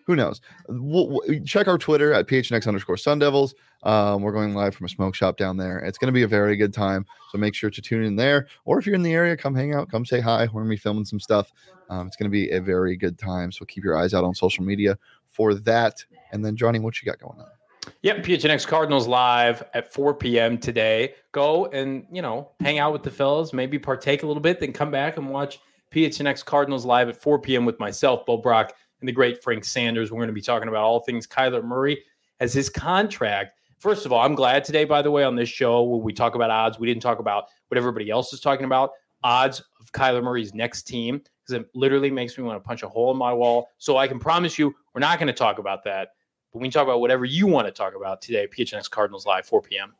Who 0.07 0.15
knows? 0.15 0.41
We'll, 0.67 1.07
we'll 1.07 1.43
check 1.45 1.67
our 1.67 1.77
Twitter 1.77 2.11
at 2.13 2.27
PHNX 2.27 2.67
underscore 2.67 2.97
Sun 2.97 3.19
Devils. 3.19 3.55
Um, 3.83 4.21
we're 4.21 4.33
going 4.33 4.53
live 4.53 4.75
from 4.75 4.85
a 4.85 4.89
smoke 4.89 5.15
shop 5.15 5.37
down 5.37 5.57
there. 5.57 5.79
It's 5.79 5.97
going 5.97 6.07
to 6.07 6.13
be 6.13 6.23
a 6.23 6.27
very 6.27 6.57
good 6.57 6.73
time. 6.73 7.05
So 7.31 7.37
make 7.37 7.55
sure 7.55 7.69
to 7.69 7.81
tune 7.81 8.03
in 8.03 8.15
there. 8.15 8.47
Or 8.65 8.77
if 8.77 8.85
you're 8.85 8.95
in 8.95 9.03
the 9.03 9.13
area, 9.13 9.37
come 9.37 9.55
hang 9.55 9.73
out, 9.73 9.89
come 9.89 10.05
say 10.05 10.19
hi. 10.19 10.45
We're 10.45 10.63
going 10.63 10.65
to 10.65 10.69
be 10.69 10.77
filming 10.77 11.05
some 11.05 11.19
stuff. 11.19 11.51
Um, 11.89 12.07
it's 12.07 12.17
going 12.17 12.29
to 12.29 12.31
be 12.31 12.51
a 12.51 12.59
very 12.59 12.97
good 12.97 13.17
time. 13.17 13.51
So 13.51 13.65
keep 13.65 13.83
your 13.83 13.97
eyes 13.97 14.13
out 14.13 14.23
on 14.23 14.33
social 14.33 14.63
media 14.63 14.97
for 15.27 15.53
that. 15.53 16.03
And 16.31 16.43
then, 16.43 16.55
Johnny, 16.55 16.79
what 16.79 17.01
you 17.01 17.05
got 17.05 17.19
going 17.19 17.39
on? 17.39 17.60
Yep, 18.03 18.17
PHNX 18.23 18.67
Cardinals 18.67 19.07
live 19.07 19.63
at 19.73 19.91
4 19.91 20.13
p.m. 20.15 20.57
today. 20.57 21.15
Go 21.31 21.65
and 21.67 22.05
you 22.11 22.21
know 22.21 22.51
hang 22.59 22.79
out 22.79 22.93
with 22.93 23.03
the 23.03 23.11
fellas, 23.11 23.53
maybe 23.53 23.79
partake 23.79 24.23
a 24.23 24.27
little 24.27 24.41
bit, 24.41 24.59
then 24.59 24.73
come 24.73 24.91
back 24.91 25.17
and 25.17 25.29
watch 25.29 25.59
PHNX 25.91 26.45
Cardinals 26.45 26.85
live 26.85 27.09
at 27.09 27.21
4 27.21 27.39
p.m. 27.39 27.65
with 27.65 27.79
myself, 27.79 28.25
Bo 28.25 28.37
Brock, 28.37 28.73
and 28.99 29.07
the 29.07 29.13
great 29.13 29.43
Frank 29.43 29.65
Sanders. 29.65 30.11
We're 30.11 30.19
going 30.19 30.27
to 30.27 30.33
be 30.33 30.41
talking 30.41 30.67
about 30.67 30.83
all 30.83 30.99
things 30.99 31.27
Kyler 31.27 31.63
Murray 31.63 32.01
as 32.39 32.53
his 32.53 32.69
contract. 32.69 33.57
First 33.79 34.05
of 34.05 34.13
all, 34.13 34.21
I'm 34.21 34.35
glad 34.35 34.63
today, 34.63 34.85
by 34.85 35.01
the 35.01 35.11
way, 35.11 35.23
on 35.23 35.35
this 35.35 35.49
show 35.49 35.81
when 35.83 36.03
we 36.03 36.13
talk 36.13 36.35
about 36.35 36.51
odds, 36.51 36.79
we 36.79 36.87
didn't 36.87 37.01
talk 37.01 37.19
about 37.19 37.45
what 37.67 37.77
everybody 37.77 38.09
else 38.09 38.31
is 38.31 38.39
talking 38.39 38.65
about. 38.65 38.91
Odds 39.23 39.61
of 39.79 39.91
Kyler 39.91 40.23
Murray's 40.23 40.53
next 40.53 40.83
team 40.83 41.21
because 41.43 41.59
it 41.59 41.69
literally 41.73 42.11
makes 42.11 42.37
me 42.37 42.43
want 42.43 42.61
to 42.61 42.67
punch 42.67 42.83
a 42.83 42.87
hole 42.87 43.11
in 43.11 43.17
my 43.17 43.33
wall. 43.33 43.69
So 43.77 43.97
I 43.97 44.07
can 44.07 44.19
promise 44.19 44.57
you, 44.57 44.73
we're 44.93 44.99
not 44.99 45.19
going 45.19 45.27
to 45.27 45.33
talk 45.33 45.57
about 45.57 45.83
that. 45.85 46.09
But 46.51 46.59
we 46.59 46.65
can 46.65 46.71
talk 46.71 46.83
about 46.83 46.99
whatever 47.01 47.25
you 47.25 47.47
want 47.47 47.67
to 47.67 47.71
talk 47.71 47.95
about 47.95 48.21
today. 48.21 48.47
PHNX 48.47 48.89
Cardinals 48.89 49.25
Live, 49.25 49.45
4 49.45 49.61
p.m. 49.61 49.93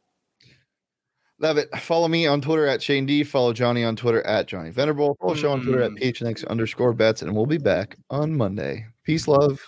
Love 1.40 1.58
it. 1.58 1.76
Follow 1.80 2.08
me 2.08 2.28
on 2.28 2.40
Twitter 2.40 2.68
at 2.68 2.84
Shane 2.84 3.08
D. 3.08 3.24
Follow 3.24 3.52
Johnny 3.52 3.84
on 3.84 3.96
Twitter 3.96 4.22
at 4.28 4.48
Johnny 4.48 4.70
Venerable. 4.70 5.18
Follow 5.20 5.34
show 5.34 5.52
on 5.52 5.64
Twitter 5.64 5.82
at 5.82 5.92
hmm. 5.92 5.98
PHNX 5.98 6.48
underscore 6.48 6.94
bets. 6.94 7.24
And 7.24 7.36
we'll 7.36 7.48
be 7.48 7.58
back 7.58 7.98
on 8.12 8.38
Monday. 8.38 8.86
Peace, 9.04 9.28
love, 9.28 9.60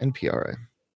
and 0.00 0.14
PRA. 0.14 0.56